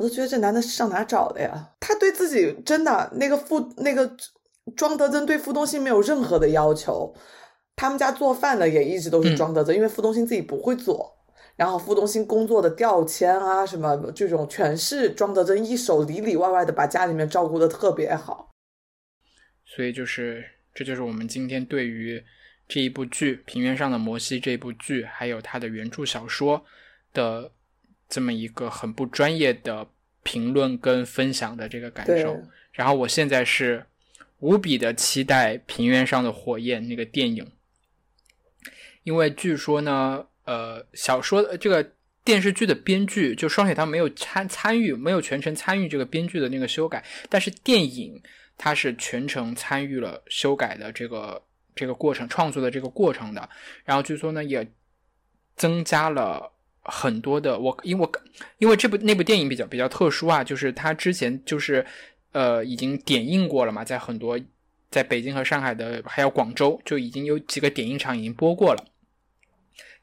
[0.00, 1.72] 我都觉得这男的上哪找的呀？
[1.78, 4.10] 他对自己真的那个傅那个
[4.74, 7.14] 庄德增对傅东兴没有任何的要求，
[7.76, 11.18] 他们家做饭的也一直都是庄德增，因为傅东兴自己不会做。
[11.54, 18.48] 然后傅东兴工作的调迁啊什么这种，全是庄德增一手里里外外的把家里面照顾的特别好。
[19.66, 20.42] 所以就是
[20.72, 22.24] 这就是我们今天对于
[22.66, 26.64] 这一部剧《平原上的摩西》这部剧，还有它的原著小说
[27.12, 27.52] 的。
[28.10, 29.88] 这么一个很不专业的
[30.22, 32.42] 评论跟分享的这个感，受。
[32.72, 33.86] 然后我现在是
[34.40, 37.50] 无比的期待《平原上的火焰》那个电影，
[39.04, 41.92] 因为据说呢，呃，小说的这个
[42.24, 48.22] 电视剧的编剧就双雪涛没有参参与，没有全程参与这个编剧的那个修改，但是电影
[48.58, 51.42] 它是全程参与了修改的这个
[51.74, 53.48] 这个过程，创作的这个过程的。
[53.84, 54.66] 然后据说呢，也
[55.56, 56.52] 增加了
[56.90, 58.12] 很多的我，因为我
[58.58, 61.86] 因为这部那部电影比较比较特殊啊，就是它之前就是
[62.32, 64.38] 呃已经点映过了嘛，在很多
[64.90, 68.84] 在北京和上海的还有广州就已经有几个点映场已经播过了。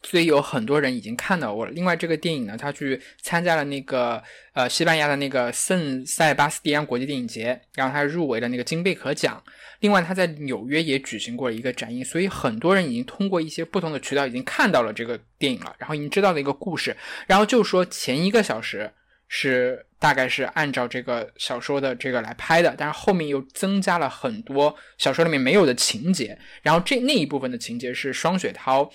[0.03, 1.71] 所以有很多人已经看到过了。
[1.71, 4.21] 另外，这个电影呢，他去参加了那个
[4.53, 9.41] 呃西班牙的那个圣塞巴斯蒂安国际电影节，然后他入围了那个金贝壳奖。
[9.79, 16.95] 另外，他在纽约也举行过一个展映，所以很多人已经通过一些不同的渠道已经看到了这个电影了，然后已经知道了一个故事。
[17.25, 18.89] 然后就说前一个小时
[19.27, 26.37] 是大概是按照这个小说的这个来拍的，但是后面又增加了很多小说里面没有的情节。
[26.61, 28.89] 然后这那一部分的情节是双雪涛。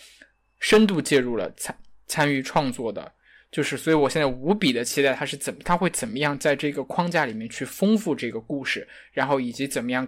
[0.62, 3.12] 深度介入了参参与创作的，
[3.50, 10.06] 就是所以我现在无比的期待他是怎么他会怎么样在这个框架里面去丰富这个故事，然后以及怎么样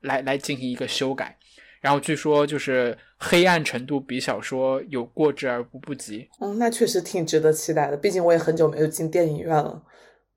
[0.00, 1.38] 来来进行一个修改，
[1.80, 6.28] 然后据说就是黑暗程度比小说有过之而无不及。
[6.40, 9.80] 嗯，那确实挺值得期待的，毕竟我也很久没有进电影院了，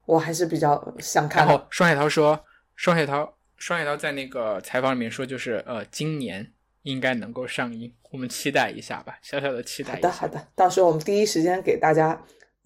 [0.05, 1.47] 我还是比较想看。
[1.47, 2.45] 然后双雪涛说，
[2.75, 6.53] 双雪涛双雪涛在那个采访里面说，就是呃今年。
[6.89, 9.93] 应该能够上映，我们期待一下吧，小小的期待。
[9.93, 12.19] 好的，好的，到时候我们第一时间给大家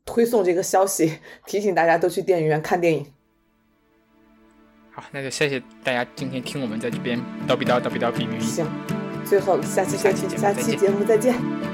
[0.05, 3.05] 推送这个消息，提醒大家都去电影院看电影。
[4.91, 8.39] 好，那就谢谢大家今天听我们在这边叨逼叨叨逼叨逼逼。
[8.39, 8.65] 行，
[9.25, 11.72] 最后下期下期下期节目再见。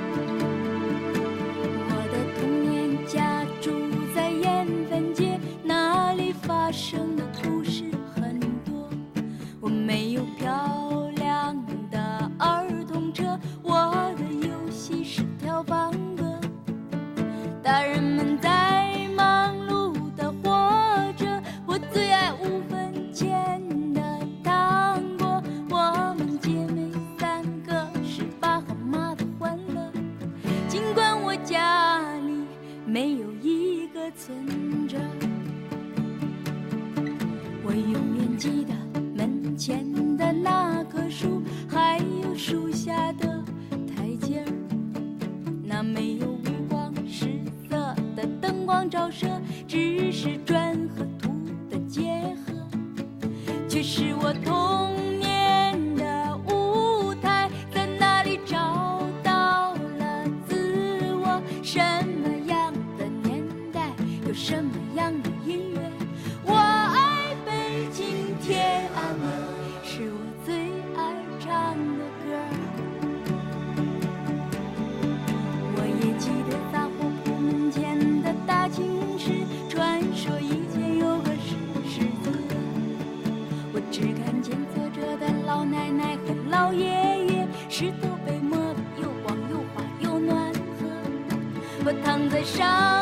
[38.49, 38.73] 记得
[39.15, 39.85] 门前
[40.17, 43.43] 的那棵树，还有树下的
[43.87, 44.51] 台阶儿。
[45.63, 47.27] 那没有五光十
[47.69, 49.27] 色的灯光照射，
[49.67, 51.31] 只是砖和土
[51.69, 52.53] 的结合，
[53.67, 61.39] 却是我童年的舞台，在那里找到了自我。
[61.61, 63.91] 什么样的年代，
[64.27, 64.71] 有什么
[92.39, 92.98] 在上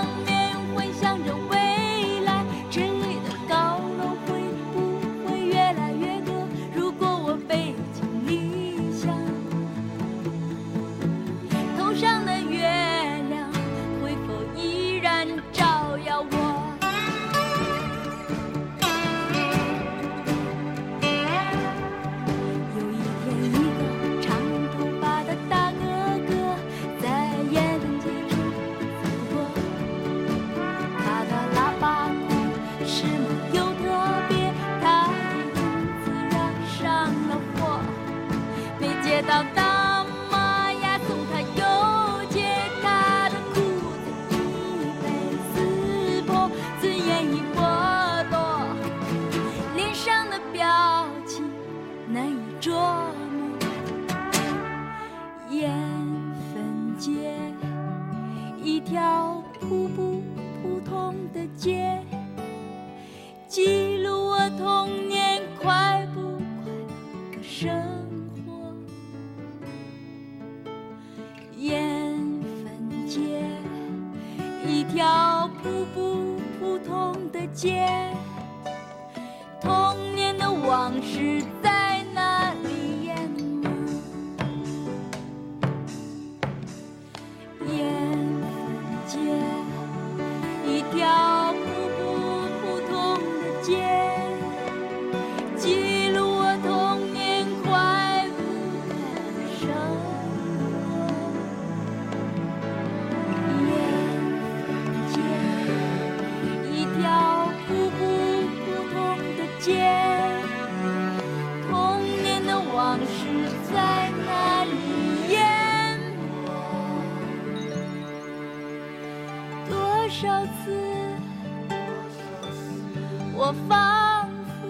[123.48, 124.30] 我仿
[124.60, 124.68] 佛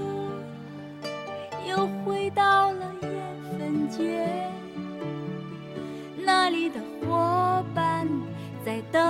[1.68, 3.10] 又回到了缘
[3.58, 4.30] 分街，
[6.24, 8.08] 那里的伙伴
[8.64, 9.02] 在等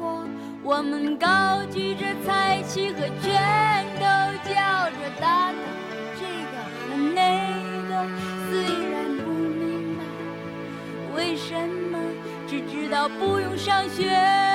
[0.00, 0.26] 我，
[0.64, 4.02] 我们高举着彩旗和拳头，
[4.42, 5.58] 叫着打倒
[6.18, 6.58] 这个
[6.90, 7.54] 和那
[7.88, 8.04] 个，
[8.50, 10.02] 虽然不明白
[11.14, 11.54] 为什
[11.92, 12.00] 么，
[12.48, 14.47] 只知道不用上学。